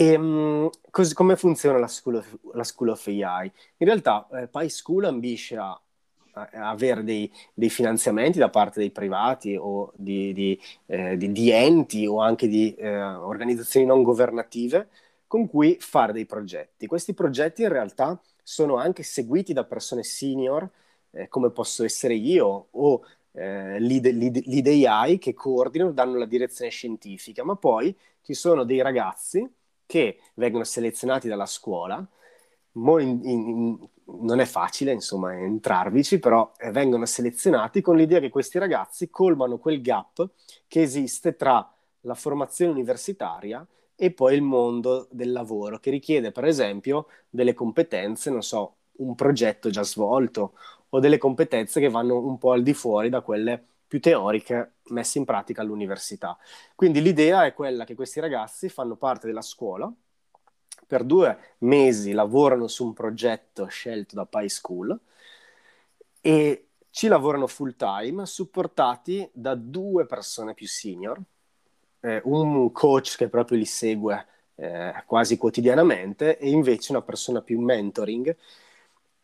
E, 0.00 0.16
um, 0.16 0.70
cos- 0.90 1.12
come 1.12 1.36
funziona 1.36 1.76
la 1.78 1.86
School, 1.86 2.14
of, 2.14 2.38
la 2.54 2.64
School 2.64 2.88
of 2.88 3.06
AI? 3.06 3.52
In 3.76 3.86
realtà 3.86 4.26
eh, 4.32 4.48
PySchool 4.48 5.04
ambisce 5.04 5.58
a, 5.58 5.78
a, 6.32 6.70
avere 6.70 7.04
dei, 7.04 7.30
dei, 7.52 7.68
finanziamenti 7.68 8.38
da 8.38 8.48
parte 8.48 8.80
dei 8.80 8.90
privati 8.92 9.56
o 9.60 9.92
di, 9.94 10.32
di, 10.32 10.58
eh, 10.86 11.18
di, 11.18 11.30
di 11.32 11.50
enti 11.50 12.06
o 12.06 12.22
anche 12.22 12.48
di 12.48 12.74
eh, 12.76 12.98
organizzazioni 12.98 13.84
non 13.84 14.02
governative 14.02 14.88
con 15.26 15.46
cui 15.46 15.76
fare 15.78 16.14
dei 16.14 16.24
progetti. 16.24 16.86
Questi 16.86 17.12
progetti 17.12 17.60
in 17.60 17.68
realtà 17.68 18.18
sono 18.42 18.76
anche 18.76 19.02
seguiti 19.02 19.52
da 19.52 19.64
persone 19.64 20.02
senior, 20.02 20.66
eh, 21.10 21.28
come 21.28 21.50
posso 21.50 21.84
essere 21.84 22.14
io, 22.14 22.68
o 22.70 23.04
eh, 23.32 23.78
lead, 23.78 24.06
lead, 24.06 24.42
lead 24.46 24.66
AI 24.66 25.18
che 25.18 25.34
coordinano, 25.34 25.92
danno 25.92 26.16
la 26.16 26.24
direzione 26.24 26.70
scientifica, 26.70 27.44
ma 27.44 27.54
poi 27.54 27.94
ci 28.22 28.32
sono 28.32 28.64
dei 28.64 28.80
ragazzi 28.80 29.46
che 29.90 30.20
vengono 30.34 30.62
selezionati 30.62 31.26
dalla 31.26 31.46
scuola. 31.46 32.06
In, 32.74 33.20
in, 33.24 33.78
non 34.04 34.38
è 34.38 34.44
facile, 34.44 34.92
insomma, 34.92 35.36
entrarvici, 35.36 36.20
però 36.20 36.52
eh, 36.58 36.70
vengono 36.70 37.06
selezionati 37.06 37.80
con 37.80 37.96
l'idea 37.96 38.20
che 38.20 38.28
questi 38.28 38.60
ragazzi 38.60 39.10
colmano 39.10 39.58
quel 39.58 39.82
gap 39.82 40.30
che 40.68 40.80
esiste 40.80 41.34
tra 41.34 41.68
la 42.02 42.14
formazione 42.14 42.70
universitaria 42.70 43.66
e 43.96 44.12
poi 44.12 44.36
il 44.36 44.42
mondo 44.42 45.08
del 45.10 45.32
lavoro, 45.32 45.80
che 45.80 45.90
richiede, 45.90 46.30
per 46.30 46.44
esempio, 46.44 47.08
delle 47.28 47.52
competenze, 47.52 48.30
non 48.30 48.42
so, 48.42 48.76
un 48.98 49.16
progetto 49.16 49.70
già 49.70 49.82
svolto 49.82 50.52
o 50.90 51.00
delle 51.00 51.18
competenze 51.18 51.80
che 51.80 51.90
vanno 51.90 52.16
un 52.16 52.38
po' 52.38 52.52
al 52.52 52.62
di 52.62 52.74
fuori 52.74 53.08
da 53.08 53.22
quelle 53.22 53.64
più 53.90 53.98
teoriche 53.98 54.74
messe 54.90 55.18
in 55.18 55.24
pratica 55.24 55.62
all'università. 55.62 56.38
Quindi 56.76 57.02
l'idea 57.02 57.44
è 57.44 57.52
quella 57.52 57.82
che 57.82 57.96
questi 57.96 58.20
ragazzi 58.20 58.68
fanno 58.68 58.94
parte 58.94 59.26
della 59.26 59.42
scuola, 59.42 59.92
per 60.86 61.02
due 61.02 61.56
mesi 61.58 62.12
lavorano 62.12 62.68
su 62.68 62.84
un 62.84 62.92
progetto 62.92 63.66
scelto 63.66 64.14
da 64.14 64.26
PySchool 64.26 64.96
e 66.20 66.68
ci 66.90 67.08
lavorano 67.08 67.48
full 67.48 67.74
time, 67.74 68.26
supportati 68.26 69.28
da 69.32 69.56
due 69.56 70.06
persone 70.06 70.54
più 70.54 70.68
senior, 70.68 71.20
eh, 71.98 72.20
un 72.26 72.70
coach 72.70 73.16
che 73.16 73.28
proprio 73.28 73.58
li 73.58 73.64
segue 73.64 74.24
eh, 74.54 75.02
quasi 75.04 75.36
quotidianamente 75.36 76.38
e 76.38 76.48
invece 76.48 76.92
una 76.92 77.02
persona 77.02 77.42
più 77.42 77.58
mentoring 77.58 78.36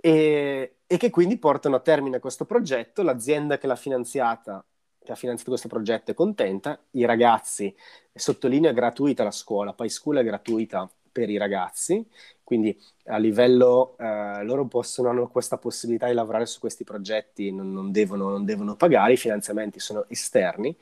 e, 0.06 0.76
e 0.86 0.96
che 0.98 1.10
quindi 1.10 1.36
portano 1.36 1.74
a 1.74 1.80
termine 1.80 2.20
questo 2.20 2.44
progetto. 2.44 3.02
L'azienda 3.02 3.58
che 3.58 3.66
l'ha 3.66 3.74
finanziata 3.74 4.64
che 5.02 5.12
ha 5.12 5.14
finanziato 5.14 5.50
questo 5.50 5.68
progetto 5.68 6.10
è 6.10 6.14
contenta, 6.14 6.80
i 6.92 7.04
ragazzi, 7.04 7.72
sottolinea 8.12 8.72
gratuita 8.72 9.22
la 9.22 9.30
scuola, 9.30 9.72
poi 9.72 9.88
scuola 9.88 10.18
è 10.18 10.24
gratuita 10.24 10.90
per 11.12 11.30
i 11.30 11.36
ragazzi, 11.36 12.04
quindi 12.42 12.76
a 13.04 13.16
livello 13.16 13.96
eh, 13.98 14.42
loro 14.42 14.66
possono, 14.66 15.08
hanno 15.10 15.28
questa 15.28 15.58
possibilità 15.58 16.08
di 16.08 16.14
lavorare 16.14 16.46
su 16.46 16.58
questi 16.58 16.82
progetti, 16.82 17.52
non, 17.52 17.72
non, 17.72 17.92
devono, 17.92 18.30
non 18.30 18.44
devono, 18.44 18.74
pagare, 18.74 19.12
i 19.12 19.16
finanziamenti 19.16 19.78
sono 19.78 20.06
esterni. 20.08 20.76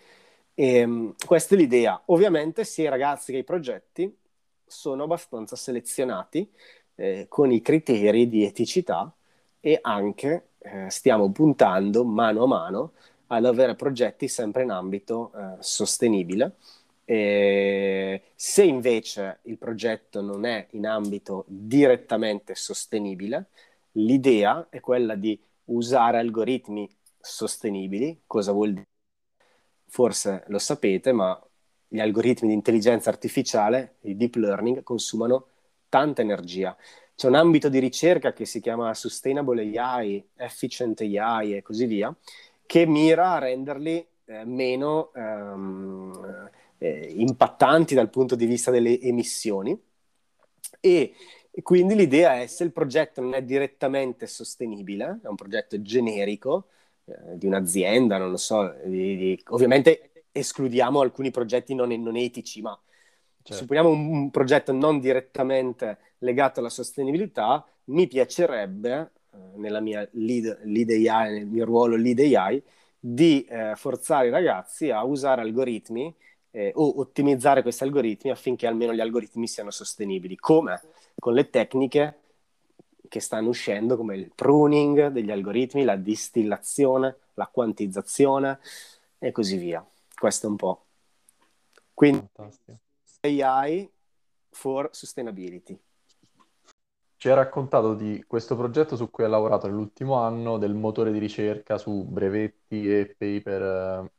E, 0.54 0.84
um, 0.84 1.14
questa 1.26 1.54
è 1.54 1.58
l'idea. 1.58 2.00
Ovviamente 2.06 2.64
sia 2.64 2.84
i 2.84 2.88
ragazzi 2.88 3.30
che 3.32 3.38
i 3.38 3.44
progetti 3.44 4.10
sono 4.66 5.02
abbastanza 5.04 5.54
selezionati 5.54 6.50
eh, 6.96 7.26
con 7.28 7.50
i 7.52 7.61
criteri 7.61 8.28
di 8.28 8.44
eticità 8.44 9.12
e 9.61 9.78
anche 9.80 10.48
eh, 10.59 10.90
stiamo 10.90 11.30
puntando 11.30 12.04
mano 12.04 12.44
a 12.44 12.46
mano 12.46 12.92
ad 13.28 13.44
avere 13.46 13.74
progetti 13.74 14.28
sempre 14.28 14.62
in 14.62 14.70
ambito 14.70 15.33
eh, 15.35 15.57
sostenibile. 15.61 16.57
E 17.07 18.22
se 18.35 18.64
invece 18.64 19.40
il 19.42 19.59
progetto 19.59 20.20
non 20.22 20.46
è 20.46 20.68
in 20.70 20.87
ambito 20.87 21.44
direttamente 21.46 22.54
sostenibile, 22.54 23.46
l'idea 23.92 24.66
è 24.70 24.80
quella 24.80 25.14
di 25.14 25.38
usare 25.64 26.18
algoritmi 26.18 26.88
sostenibili. 27.20 28.22
Cosa 28.26 28.52
vuol 28.52 28.72
dire? 28.72 28.87
Forse 29.87 30.44
lo 30.48 30.59
sapete, 30.59 31.12
ma 31.12 31.38
gli 31.88 32.00
algoritmi 32.00 32.48
di 32.48 32.54
intelligenza 32.54 33.11
artificiale, 33.11 33.96
i 34.02 34.16
deep 34.16 34.35
learning, 34.37 34.83
consumano 34.83 35.46
tanta 35.94 36.22
energia. 36.22 36.76
C'è 37.14 37.28
un 37.28 37.37
ambito 37.37 37.68
di 37.68 37.78
ricerca 37.78 38.33
che 38.33 38.44
si 38.46 38.61
chiama 38.61 38.92
Sustainable 38.94 39.78
AI, 39.78 40.26
Efficient 40.35 41.00
AI 41.02 41.54
e 41.54 41.62
così 41.62 41.87
via, 41.87 42.12
che 42.66 42.85
mira 42.85 43.35
a 43.35 43.38
renderli 43.38 44.04
eh, 44.24 44.44
meno 44.44 45.12
ehm, 45.14 46.50
eh, 46.78 47.14
impattanti 47.16 47.94
dal 47.94 48.11
punto 48.11 48.35
di 48.35 48.44
vista 48.44 48.72
delle 48.72 49.00
emissioni. 49.00 49.80
E, 50.80 51.14
quindi 51.62 51.94
l'idea 51.94 52.40
è 52.40 52.48
se 52.48 52.64
il 52.64 52.72
progetto 52.72 53.20
non 53.20 53.35
è 53.35 53.42
direttamente 53.44 54.26
sostenibile, 54.26 55.21
è 55.23 55.29
un 55.29 55.37
progetto 55.37 55.81
generico 55.81 56.71
eh, 57.04 57.38
di 57.38 57.46
un'azienda, 57.46 58.18
non 58.18 58.31
lo 58.31 58.37
so, 58.37 58.75
di, 58.85 59.16
di, 59.16 59.42
ovviamente 59.50 60.25
escludiamo 60.33 61.00
alcuni 61.00 61.31
progetti 61.31 61.73
non, 61.73 61.90
non 62.02 62.16
etici, 62.16 62.60
ma 62.62 62.77
certo. 63.44 63.54
supponiamo 63.54 63.90
un, 63.90 64.06
un, 64.06 64.30
progetto 64.30 64.72
non 64.72 64.98
direttamente 64.98 65.98
legato 66.18 66.60
alla 66.60 66.70
sostenibilità, 66.70 67.64
mi 67.84 68.06
piacerebbe, 68.06 69.12
eh, 69.32 69.36
nella 69.56 69.80
mia 69.80 70.06
lead, 70.12 70.60
lead, 70.64 70.90
AI, 70.90 71.32
nel 71.32 71.46
mio 71.46 71.64
ruolo 71.64 71.96
lead 71.96 72.18
AI, 72.18 72.62
di 72.98 73.44
eh, 73.44 73.74
forzare 73.76 74.28
i 74.28 74.30
ragazzi 74.30 74.90
a 74.90 75.04
usare 75.04 75.42
algoritmi 75.42 76.14
eh, 76.50 76.72
o 76.74 77.00
ottimizzare 77.00 77.60
questi 77.62 77.82
algoritmi 77.82 78.30
affinché 78.30 78.66
almeno 78.66 78.94
gli 78.94 79.00
algoritmi 79.00 79.46
siano 79.46 79.70
sostenibili. 79.70 80.36
Come? 80.36 80.80
Con 81.18 81.34
le 81.34 81.50
tecniche 81.50 82.18
che 83.08 83.20
stanno 83.20 83.50
uscendo 83.50 83.96
come 83.96 84.16
il 84.16 84.32
pruning 84.34 85.08
degli 85.08 85.30
algoritmi, 85.30 85.84
la 85.84 85.96
distillazione, 85.96 87.16
la 87.34 87.46
quantizzazione 87.46 88.58
e 89.18 89.32
così 89.32 89.58
via. 89.58 89.86
Questo 90.16 90.46
è 90.46 90.50
un 90.50 90.56
po'. 90.56 90.84
Quindi 91.92 92.26
Fantastico. 92.32 92.83
AI 93.25 93.90
for 94.50 94.90
Sustainability. 94.92 95.81
Ci 97.16 97.31
ha 97.31 97.35
raccontato 97.35 97.94
di 97.94 98.22
questo 98.27 98.54
progetto 98.54 98.96
su 98.96 99.08
cui 99.08 99.25
ha 99.25 99.29
lavorato 99.29 99.66
nell'ultimo 99.66 100.16
anno, 100.16 100.58
del 100.58 100.75
motore 100.75 101.10
di 101.10 101.18
ricerca 101.18 101.79
su 101.79 102.04
brevetti 102.04 102.87
e 102.87 103.14
paper 103.16 103.62
eh, 103.62 104.10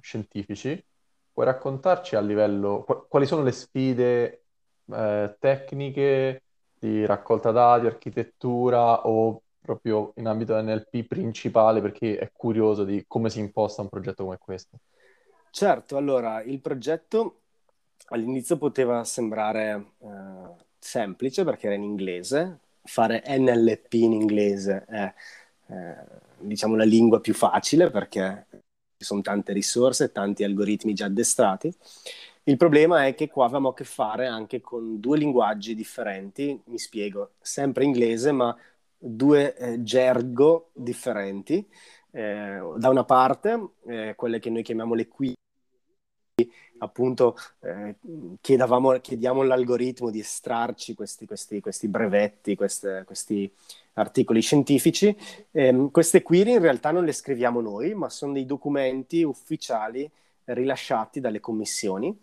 scientifici. 0.00 0.84
Puoi 1.32 1.46
raccontarci 1.46 2.16
a 2.16 2.20
livello 2.20 2.84
qu- 2.84 3.08
quali 3.08 3.24
sono 3.24 3.42
le 3.42 3.52
sfide 3.52 4.42
eh, 4.84 5.36
tecniche 5.38 6.42
di 6.78 7.06
raccolta 7.06 7.52
dati, 7.52 7.86
architettura 7.86 9.06
o 9.06 9.40
proprio 9.58 10.12
in 10.16 10.26
ambito 10.26 10.60
NLP 10.60 11.06
principale 11.06 11.80
perché 11.80 12.18
è 12.18 12.30
curioso 12.32 12.84
di 12.84 13.04
come 13.06 13.30
si 13.30 13.38
imposta 13.38 13.80
un 13.80 13.88
progetto 13.88 14.24
come 14.24 14.36
questo? 14.36 14.78
Certo, 15.50 15.96
allora 15.96 16.42
il 16.42 16.60
progetto 16.60 17.39
all'inizio 18.10 18.56
poteva 18.56 19.04
sembrare 19.04 19.92
eh, 19.98 20.08
semplice 20.78 21.44
perché 21.44 21.66
era 21.66 21.76
in 21.76 21.82
inglese, 21.82 22.58
fare 22.82 23.22
NLP 23.26 23.92
in 23.94 24.12
inglese 24.12 24.84
è 24.86 25.14
eh, 25.68 25.96
diciamo 26.38 26.76
la 26.76 26.84
lingua 26.84 27.20
più 27.20 27.34
facile 27.34 27.90
perché 27.90 28.46
ci 28.96 29.04
sono 29.04 29.20
tante 29.20 29.52
risorse, 29.52 30.12
tanti 30.12 30.44
algoritmi 30.44 30.94
già 30.94 31.06
addestrati. 31.06 31.72
Il 32.44 32.56
problema 32.56 33.06
è 33.06 33.14
che 33.14 33.28
qua 33.28 33.44
avevamo 33.44 33.68
a 33.70 33.74
che 33.74 33.84
fare 33.84 34.26
anche 34.26 34.60
con 34.60 34.98
due 34.98 35.18
linguaggi 35.18 35.74
differenti, 35.74 36.60
mi 36.66 36.78
spiego, 36.78 37.32
sempre 37.40 37.84
inglese 37.84 38.32
ma 38.32 38.56
due 38.98 39.56
eh, 39.56 39.82
gergo 39.82 40.70
differenti. 40.74 41.66
Eh, 42.12 42.60
da 42.76 42.88
una 42.88 43.04
parte, 43.04 43.68
eh, 43.86 44.14
quelle 44.16 44.40
che 44.40 44.50
noi 44.50 44.62
chiamiamo 44.62 44.94
le 44.94 45.06
qui 45.08 45.34
appunto 46.78 47.36
eh, 47.60 47.96
chiediamo 48.40 49.40
all'algoritmo 49.40 50.10
di 50.10 50.20
estrarci 50.20 50.94
questi, 50.94 51.26
questi, 51.26 51.60
questi 51.60 51.88
brevetti, 51.88 52.54
queste, 52.54 53.02
questi 53.06 53.52
articoli 53.94 54.40
scientifici. 54.40 55.16
Eh, 55.50 55.88
queste 55.90 56.22
query 56.22 56.52
in 56.52 56.60
realtà 56.60 56.90
non 56.90 57.04
le 57.04 57.12
scriviamo 57.12 57.60
noi, 57.60 57.94
ma 57.94 58.08
sono 58.08 58.32
dei 58.32 58.46
documenti 58.46 59.22
ufficiali 59.22 60.08
rilasciati 60.44 61.20
dalle 61.20 61.40
commissioni 61.40 62.16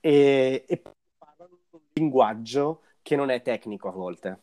e, 0.00 0.64
e 0.66 0.82
parlano 1.18 1.58
un 1.70 1.80
linguaggio 1.92 2.82
che 3.02 3.16
non 3.16 3.30
è 3.30 3.42
tecnico 3.42 3.88
a 3.88 3.92
volte. 3.92 4.40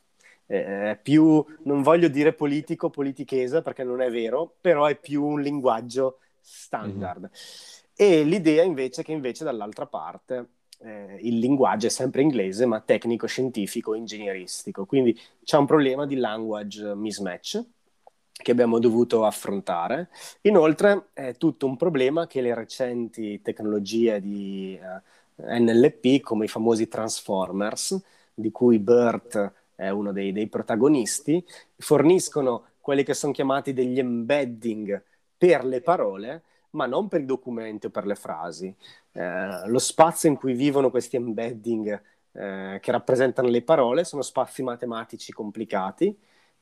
Eh, 0.47 0.99
più, 1.01 1.43
non 1.63 1.81
voglio 1.81 2.07
dire 2.07 2.33
politico, 2.33 2.89
politichese, 2.89 3.61
perché 3.61 3.83
non 3.83 4.01
è 4.01 4.11
vero, 4.11 4.55
però 4.61 4.85
è 4.85 4.95
più 4.95 5.23
un 5.23 5.41
linguaggio 5.41 6.19
standard. 6.39 7.21
Mm-hmm. 7.21 7.84
E 7.97 8.23
l'idea 8.23 8.63
invece 8.63 9.03
che 9.03 9.13
invece 9.13 9.43
dall'altra 9.45 9.85
parte 9.85 10.49
eh, 10.79 11.17
il 11.21 11.39
linguaggio 11.39 11.87
è 11.87 11.89
sempre 11.89 12.21
inglese, 12.21 12.65
ma 12.65 12.81
tecnico, 12.81 13.25
scientifico, 13.27 13.93
ingegneristico. 13.93 14.85
Quindi 14.85 15.17
c'è 15.43 15.57
un 15.57 15.65
problema 15.65 16.05
di 16.05 16.15
language 16.15 16.93
mismatch 16.95 17.63
che 18.31 18.51
abbiamo 18.51 18.79
dovuto 18.79 19.25
affrontare. 19.25 20.09
Inoltre 20.41 21.07
è 21.13 21.35
tutto 21.37 21.65
un 21.65 21.77
problema 21.77 22.27
che 22.27 22.41
le 22.41 22.53
recenti 22.53 23.41
tecnologie 23.41 24.19
di 24.19 24.77
eh, 24.77 25.59
NLP, 25.59 26.19
come 26.19 26.45
i 26.45 26.49
famosi 26.49 26.87
transformers, 26.87 27.97
di 28.33 28.51
cui 28.51 28.79
BERT 28.79 29.53
è 29.75 29.89
uno 29.89 30.11
dei, 30.11 30.31
dei 30.33 30.47
protagonisti, 30.47 31.43
forniscono 31.77 32.65
quelli 32.81 33.03
che 33.03 33.13
sono 33.13 33.31
chiamati 33.31 33.73
degli 33.73 33.99
embedding 33.99 35.01
per 35.37 35.63
le 35.65 35.81
parole 35.81 36.43
ma 36.75 36.85
non 36.85 37.07
per 37.07 37.21
i 37.21 37.25
documenti 37.25 37.87
o 37.87 37.89
per 37.89 38.05
le 38.05 38.15
frasi. 38.15 38.73
Eh, 39.11 39.67
lo 39.67 39.79
spazio 39.79 40.29
in 40.29 40.35
cui 40.35 40.53
vivono 40.53 40.89
questi 40.89 41.15
embedding 41.15 42.01
eh, 42.33 42.79
che 42.81 42.91
rappresentano 42.91 43.47
le 43.47 43.63
parole 43.63 44.03
sono 44.03 44.21
spazi 44.21 44.61
matematici 44.61 45.31
complicati, 45.31 46.15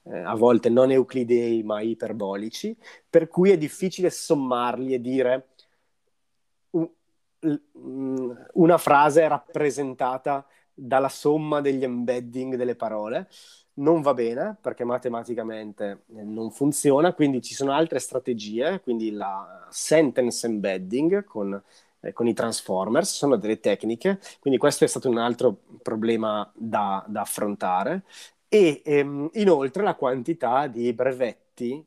eh, 0.03 0.19
a 0.19 0.35
volte 0.35 0.69
non 0.69 0.91
euclidei 0.91 1.63
ma 1.63 1.81
iperbolici, 1.81 2.77
per 3.09 3.27
cui 3.27 3.51
è 3.51 3.57
difficile 3.57 4.09
sommarli 4.09 4.93
e 4.93 5.01
dire 5.01 5.47
una 8.53 8.77
frase 8.77 9.23
è 9.23 9.27
rappresentata 9.27 10.45
dalla 10.73 11.09
somma 11.09 11.59
degli 11.59 11.83
embedding 11.83 12.55
delle 12.55 12.75
parole 12.75 13.27
non 13.75 14.01
va 14.01 14.13
bene 14.13 14.55
perché 14.61 14.83
matematicamente 14.83 16.03
eh, 16.15 16.23
non 16.23 16.51
funziona, 16.51 17.13
quindi 17.13 17.41
ci 17.41 17.53
sono 17.53 17.71
altre 17.71 17.99
strategie, 17.99 18.79
quindi 18.81 19.11
la 19.11 19.67
sentence 19.69 20.45
embedding 20.45 21.23
con, 21.23 21.61
eh, 22.01 22.13
con 22.13 22.27
i 22.27 22.33
transformers, 22.33 23.11
sono 23.13 23.35
delle 23.37 23.59
tecniche, 23.59 24.19
quindi 24.39 24.59
questo 24.59 24.83
è 24.83 24.87
stato 24.87 25.09
un 25.09 25.17
altro 25.17 25.57
problema 25.81 26.49
da, 26.55 27.03
da 27.07 27.21
affrontare. 27.21 28.03
E 28.47 28.81
ehm, 28.85 29.29
inoltre 29.33 29.81
la 29.83 29.95
quantità 29.95 30.67
di 30.67 30.93
brevetti 30.93 31.83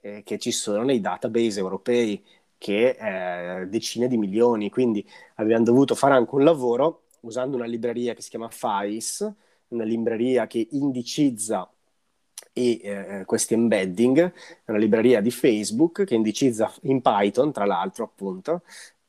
eh, 0.00 0.22
che 0.24 0.38
ci 0.38 0.50
sono 0.50 0.82
nei 0.82 1.00
database 1.00 1.60
europei, 1.60 2.24
che 2.58 2.96
è 2.96 3.66
decine 3.68 4.08
di 4.08 4.16
milioni, 4.16 4.68
quindi 4.70 5.06
abbiamo 5.36 5.62
dovuto 5.64 5.94
fare 5.94 6.14
anche 6.14 6.34
un 6.34 6.42
lavoro 6.44 7.04
usando 7.20 7.56
una 7.56 7.66
libreria 7.66 8.14
che 8.14 8.22
si 8.22 8.30
chiama 8.30 8.48
FAIS, 8.48 9.32
una 9.68 9.84
libreria 9.84 10.46
che 10.46 10.66
indicizza 10.72 11.70
e, 12.52 12.80
eh, 12.82 13.24
questi 13.24 13.54
embedding, 13.54 14.32
è 14.64 14.70
una 14.70 14.78
libreria 14.78 15.20
di 15.20 15.30
Facebook 15.30 16.04
che 16.04 16.14
indicizza 16.14 16.72
in 16.82 17.00
Python, 17.00 17.52
tra 17.52 17.64
l'altro, 17.64 18.04
appunto. 18.04 18.62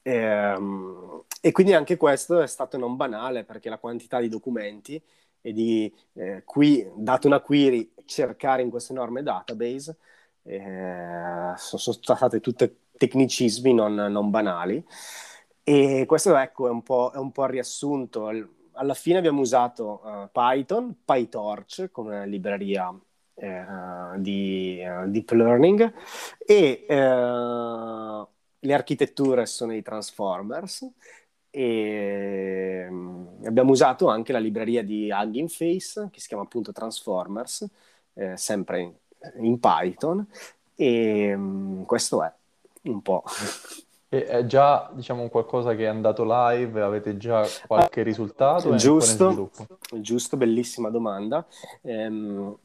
Ehm, 0.04 1.24
e 1.42 1.52
quindi 1.52 1.74
anche 1.74 1.98
questo 1.98 2.42
è 2.42 2.48
stato 2.48 2.78
non 2.78 2.96
banale 2.96 3.44
perché 3.44 3.70
la 3.70 3.78
quantità 3.78 4.20
di 4.20 4.30
documenti 4.30 5.02
e 5.42 5.54
di 5.54 5.94
eh, 6.14 6.44
qui, 6.46 6.86
dato 6.96 7.28
una 7.28 7.40
query, 7.40 7.94
cercare 8.06 8.62
in 8.62 8.70
questo 8.70 8.94
enorme 8.94 9.24
database 9.24 9.98
eh, 10.44 11.54
sono, 11.56 11.82
sono 11.82 12.16
state 12.16 12.40
tutte 12.40 12.76
tecnicismi 12.98 13.74
non, 13.74 13.94
non 13.96 14.30
banali. 14.30 14.84
E 15.64 16.06
questo 16.08 16.36
ecco, 16.36 16.68
è 16.68 16.72
un 16.72 16.82
po', 16.84 17.12
è 17.14 17.18
un 17.18 17.32
po' 17.32 17.44
il 17.44 17.50
riassunto 17.52 18.28
alla 18.80 18.94
fine 18.94 19.18
abbiamo 19.18 19.42
usato 19.42 20.02
uh, 20.04 20.30
Python, 20.32 20.96
PyTorch 21.04 21.90
come 21.92 22.26
libreria 22.28 22.98
eh, 23.36 23.66
di 24.18 24.82
uh, 24.84 25.08
deep 25.10 25.32
learning 25.32 25.94
e 26.46 26.86
uh, 26.88 28.28
le 28.60 28.74
architetture 28.74 29.46
sono 29.46 29.74
i 29.74 29.82
transformers 29.82 30.90
e 31.50 32.86
um, 32.90 33.40
abbiamo 33.46 33.72
usato 33.72 34.08
anche 34.08 34.32
la 34.32 34.40
libreria 34.40 34.84
di 34.84 35.10
Hugging 35.12 35.50
Face 35.50 36.10
che 36.12 36.20
si 36.20 36.28
chiama 36.28 36.44
appunto 36.44 36.72
Transformers 36.72 37.68
eh, 38.14 38.38
sempre 38.38 38.82
in, 38.82 38.94
in, 39.40 39.60
Python 39.60 40.26
e 40.76 41.34
um, 41.34 41.86
questo 41.86 42.24
è 42.24 42.32
un 42.84 43.02
po' 43.02 43.24
E 44.12 44.26
è 44.26 44.46
già, 44.48 44.90
diciamo, 44.92 45.30
qualcosa 45.30 45.76
che 45.76 45.84
è 45.84 45.88
andato 45.88 46.24
live? 46.26 46.82
Avete 46.82 47.16
già 47.18 47.48
qualche 47.68 48.02
risultato? 48.02 48.74
Giusto, 48.76 49.52
giusto, 50.02 50.36
bellissima 50.36 50.90
domanda. 50.90 51.46
Ehm, 51.84 52.58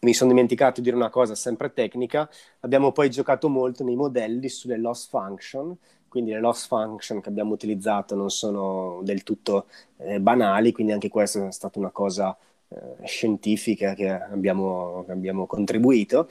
mi 0.00 0.12
sono 0.12 0.30
dimenticato 0.30 0.80
di 0.80 0.82
dire 0.82 0.96
una 0.96 1.08
cosa 1.08 1.34
sempre 1.34 1.72
tecnica. 1.72 2.28
Abbiamo 2.60 2.92
poi 2.92 3.08
giocato 3.08 3.48
molto 3.48 3.84
nei 3.84 3.96
modelli 3.96 4.50
sulle 4.50 4.76
loss 4.76 5.08
function, 5.08 5.74
quindi 6.08 6.32
le 6.32 6.40
loss 6.40 6.66
function 6.66 7.22
che 7.22 7.30
abbiamo 7.30 7.52
utilizzato 7.54 8.14
non 8.14 8.28
sono 8.28 9.00
del 9.02 9.22
tutto 9.22 9.68
eh, 9.96 10.20
banali, 10.20 10.72
quindi 10.72 10.92
anche 10.92 11.08
questa 11.08 11.46
è 11.46 11.52
stata 11.52 11.78
una 11.78 11.90
cosa 11.90 12.36
eh, 12.68 13.06
scientifica 13.06 13.94
che 13.94 14.10
abbiamo, 14.10 15.04
che 15.06 15.12
abbiamo 15.12 15.46
contribuito. 15.46 16.28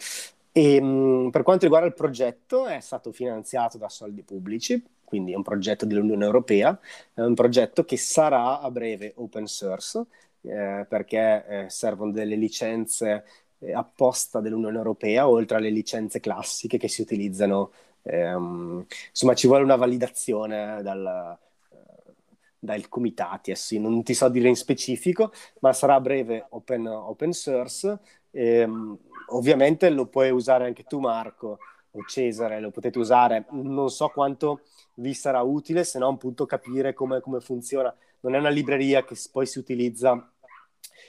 E, 0.53 0.75
ehm, 0.75 1.29
per 1.31 1.43
quanto 1.43 1.63
riguarda 1.65 1.87
il 1.87 1.93
progetto, 1.93 2.65
è 2.67 2.79
stato 2.79 3.11
finanziato 3.11 3.77
da 3.77 3.89
soldi 3.89 4.21
pubblici, 4.23 4.83
quindi 5.03 5.31
è 5.33 5.35
un 5.35 5.43
progetto 5.43 5.85
dell'Unione 5.85 6.25
Europea, 6.25 6.77
è 7.13 7.21
un 7.21 7.33
progetto 7.35 7.83
che 7.85 7.97
sarà 7.97 8.59
a 8.59 8.69
breve 8.71 9.13
open 9.17 9.47
source, 9.47 10.05
eh, 10.41 10.85
perché 10.89 11.45
eh, 11.65 11.69
servono 11.69 12.11
delle 12.11 12.35
licenze 12.35 13.25
eh, 13.59 13.73
apposta 13.73 14.39
dell'Unione 14.41 14.77
Europea, 14.77 15.27
oltre 15.27 15.57
alle 15.57 15.69
licenze 15.69 16.19
classiche 16.19 16.77
che 16.77 16.87
si 16.87 17.01
utilizzano. 17.01 17.71
Ehm, 18.03 18.85
insomma, 19.09 19.35
ci 19.35 19.47
vuole 19.47 19.63
una 19.63 19.75
validazione 19.75 20.81
dal, 20.81 21.37
eh, 21.71 22.13
dai 22.59 22.87
comitati, 22.89 23.51
eh 23.51 23.79
non 23.79 24.03
ti 24.03 24.13
so 24.13 24.29
dire 24.29 24.47
in 24.49 24.55
specifico, 24.55 25.31
ma 25.59 25.73
sarà 25.73 25.95
a 25.95 26.01
breve 26.01 26.45
open, 26.49 26.87
open 26.87 27.31
source. 27.33 27.99
Ehm, 28.31 28.97
ovviamente 29.27 29.89
lo 29.89 30.07
puoi 30.07 30.31
usare 30.31 30.65
anche 30.65 30.83
tu 30.83 30.99
Marco 30.99 31.59
o 31.91 32.05
Cesare, 32.07 32.59
lo 32.59 32.71
potete 32.71 32.97
usare, 32.97 33.45
non 33.51 33.89
so 33.89 34.07
quanto 34.09 34.61
vi 34.95 35.13
sarà 35.13 35.41
utile, 35.41 35.83
se 35.83 35.99
no 35.99 36.07
appunto 36.07 36.45
capire 36.45 36.93
come, 36.93 37.19
come 37.19 37.39
funziona. 37.39 37.93
Non 38.21 38.35
è 38.35 38.37
una 38.37 38.49
libreria 38.49 39.03
che 39.03 39.15
poi 39.31 39.45
si 39.45 39.59
utilizza, 39.59 40.31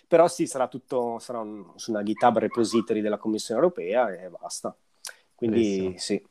però 0.09 0.29
sì, 0.29 0.47
sarà 0.47 0.69
tutto 0.69 1.19
sarà 1.19 1.41
un, 1.41 1.73
su 1.77 1.91
una 1.91 2.03
GitHub 2.03 2.39
repository 2.39 3.01
della 3.01 3.19
Commissione 3.19 3.61
Europea 3.61 4.13
e 4.13 4.29
basta. 4.29 4.75
Quindi 5.35 5.61
Benissimo. 5.61 5.99
sì. 5.99 6.27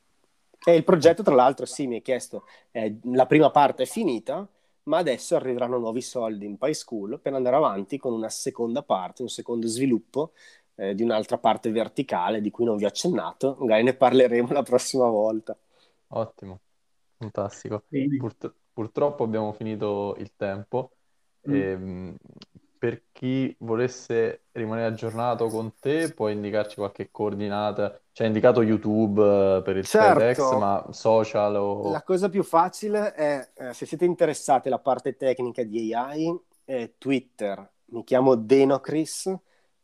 E 0.64 0.76
il 0.76 0.84
progetto, 0.84 1.24
tra 1.24 1.34
l'altro, 1.34 1.66
sì, 1.66 1.88
mi 1.88 1.96
hai 1.96 2.02
chiesto, 2.02 2.46
eh, 2.70 3.00
la 3.06 3.26
prima 3.26 3.50
parte 3.50 3.84
è 3.84 3.86
finita, 3.88 4.48
ma 4.84 4.98
adesso 4.98 5.36
arriveranno 5.36 5.78
nuovi 5.78 6.02
soldi 6.02 6.46
in 6.46 6.58
PySchool 6.58 7.20
per 7.20 7.34
andare 7.34 7.56
avanti 7.56 7.98
con 7.98 8.14
una 8.14 8.30
seconda 8.30 8.84
parte, 8.84 9.22
un 9.22 9.30
secondo 9.30 9.68
sviluppo 9.68 10.34
eh, 10.82 10.96
di 10.96 11.04
un'altra 11.04 11.38
parte 11.38 11.70
verticale 11.70 12.42
di 12.42 12.50
cui 12.50 12.66
non 12.66 12.76
vi 12.76 12.86
ho 12.86 12.88
accennato, 12.88 13.56
magari 13.60 13.84
ne 13.84 13.94
parleremo 13.94 14.52
la 14.52 14.64
prossima 14.64 15.08
volta. 15.08 15.56
Ottimo, 16.08 16.60
fantastico. 17.18 17.84
Purt- 18.18 18.54
purtroppo 18.74 19.24
abbiamo 19.24 19.54
finito 19.54 20.16
il 20.18 20.32
tempo. 20.36 20.94
Mm. 21.48 21.54
E, 21.54 21.60
ehm, 21.60 22.16
per 22.80 23.04
chi 23.12 23.56
volesse 23.60 24.46
rimanere 24.54 24.88
aggiornato 24.88 25.48
con 25.50 25.76
te, 25.80 26.12
puoi 26.14 26.34
indicarci 26.34 26.78
qualche 26.78 27.10
coordinata? 27.12 28.02
Cioè, 28.12 28.26
hai 28.26 28.34
indicato 28.34 28.64
YouTube 28.64 29.22
eh, 29.22 29.62
per 29.62 29.78
il 29.78 29.86
certo. 29.86 30.18
TEDx, 30.20 30.58
ma 30.58 30.88
social 30.90 31.58
o... 31.58 31.92
La 31.92 32.02
cosa 32.02 32.28
più 32.28 32.42
facile 32.42 33.14
è, 33.14 33.50
eh, 33.56 33.74
se 33.74 33.86
siete 33.86 34.06
interessati 34.06 34.68
alla 34.68 34.80
parte 34.80 35.16
tecnica 35.16 35.64
di 35.64 35.94
AI, 35.94 36.36
è 36.66 36.94
Twitter. 36.98 37.70
Mi 37.92 38.04
chiamo 38.04 38.34
Denocris 38.34 39.32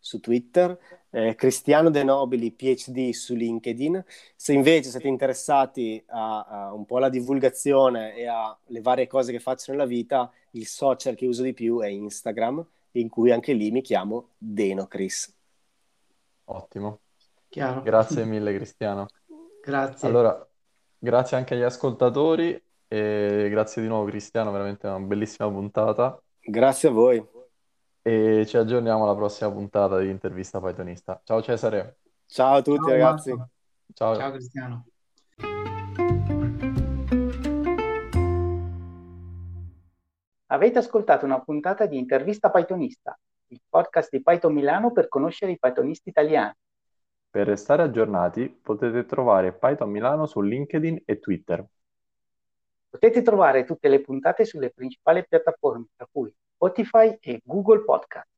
su 0.07 0.21
Twitter, 0.21 0.79
eh, 1.09 1.35
Cristiano 1.35 1.89
De 1.89 2.01
Nobili, 2.01 2.53
PhD 2.53 3.11
su 3.11 3.35
LinkedIn. 3.35 4.03
Se 4.37 4.53
invece 4.53 4.89
siete 4.89 5.09
interessati 5.09 6.01
a, 6.07 6.45
a 6.45 6.73
un 6.73 6.85
po' 6.85 6.95
alla 6.95 7.09
divulgazione 7.09 8.15
e 8.15 8.25
alle 8.25 8.79
varie 8.81 9.05
cose 9.05 9.33
che 9.33 9.39
faccio 9.39 9.71
nella 9.71 9.85
vita, 9.85 10.31
il 10.51 10.65
social 10.65 11.15
che 11.15 11.25
uso 11.25 11.43
di 11.43 11.53
più 11.53 11.81
è 11.81 11.87
Instagram, 11.87 12.65
in 12.91 13.09
cui 13.09 13.31
anche 13.31 13.51
lì 13.51 13.69
mi 13.69 13.81
chiamo 13.81 14.29
Denocris. 14.37 15.35
Ottimo. 16.45 16.99
Chiaro. 17.49 17.81
Grazie 17.81 18.23
mille 18.25 18.55
Cristiano. 18.55 19.07
Grazie. 19.61 20.07
Allora, 20.07 20.47
grazie 20.97 21.35
anche 21.35 21.53
agli 21.53 21.63
ascoltatori 21.63 22.63
e 22.87 23.47
grazie 23.49 23.81
di 23.81 23.89
nuovo 23.89 24.05
Cristiano, 24.05 24.51
veramente 24.51 24.87
una 24.87 24.99
bellissima 24.99 25.49
puntata. 25.49 26.17
Grazie 26.39 26.87
a 26.87 26.91
voi 26.93 27.35
e 28.07 28.45
ci 28.45 28.55
aggiorniamo 28.55 29.03
alla 29.03 29.15
prossima 29.15 29.51
puntata 29.51 29.99
di 29.99 30.09
Intervista 30.09 30.61
Pythonista. 30.61 31.19
Ciao 31.25 31.41
Cesare. 31.41 31.97
Ciao 32.25 32.55
a 32.55 32.61
tutti 32.61 32.79
Ciao, 32.79 32.89
ragazzi. 32.89 33.35
Ciao. 33.93 34.15
Ciao 34.15 34.31
Cristiano. 34.31 34.85
Avete 40.45 40.79
ascoltato 40.79 41.25
una 41.25 41.41
puntata 41.41 41.85
di 41.85 41.97
Intervista 41.97 42.49
Pythonista, 42.49 43.19
il 43.47 43.59
podcast 43.67 44.09
di 44.09 44.23
Python 44.23 44.53
Milano 44.53 44.93
per 44.93 45.09
conoscere 45.09 45.51
i 45.51 45.59
Pythonisti 45.59 46.07
italiani. 46.07 46.53
Per 47.29 47.45
restare 47.45 47.83
aggiornati 47.83 48.47
potete 48.47 49.03
trovare 49.03 49.51
Python 49.51 49.89
Milano 49.89 50.25
su 50.25 50.39
LinkedIn 50.39 51.01
e 51.03 51.19
Twitter. 51.19 51.65
Potete 52.89 53.21
trovare 53.21 53.65
tutte 53.65 53.89
le 53.89 53.99
puntate 53.99 54.45
sulle 54.45 54.69
principali 54.69 55.25
piattaforme, 55.27 55.87
tra 55.97 56.07
cui 56.09 56.33
Spotify 56.57 57.17
e 57.23 57.39
Google 57.45 57.85
Podcast. 57.85 58.36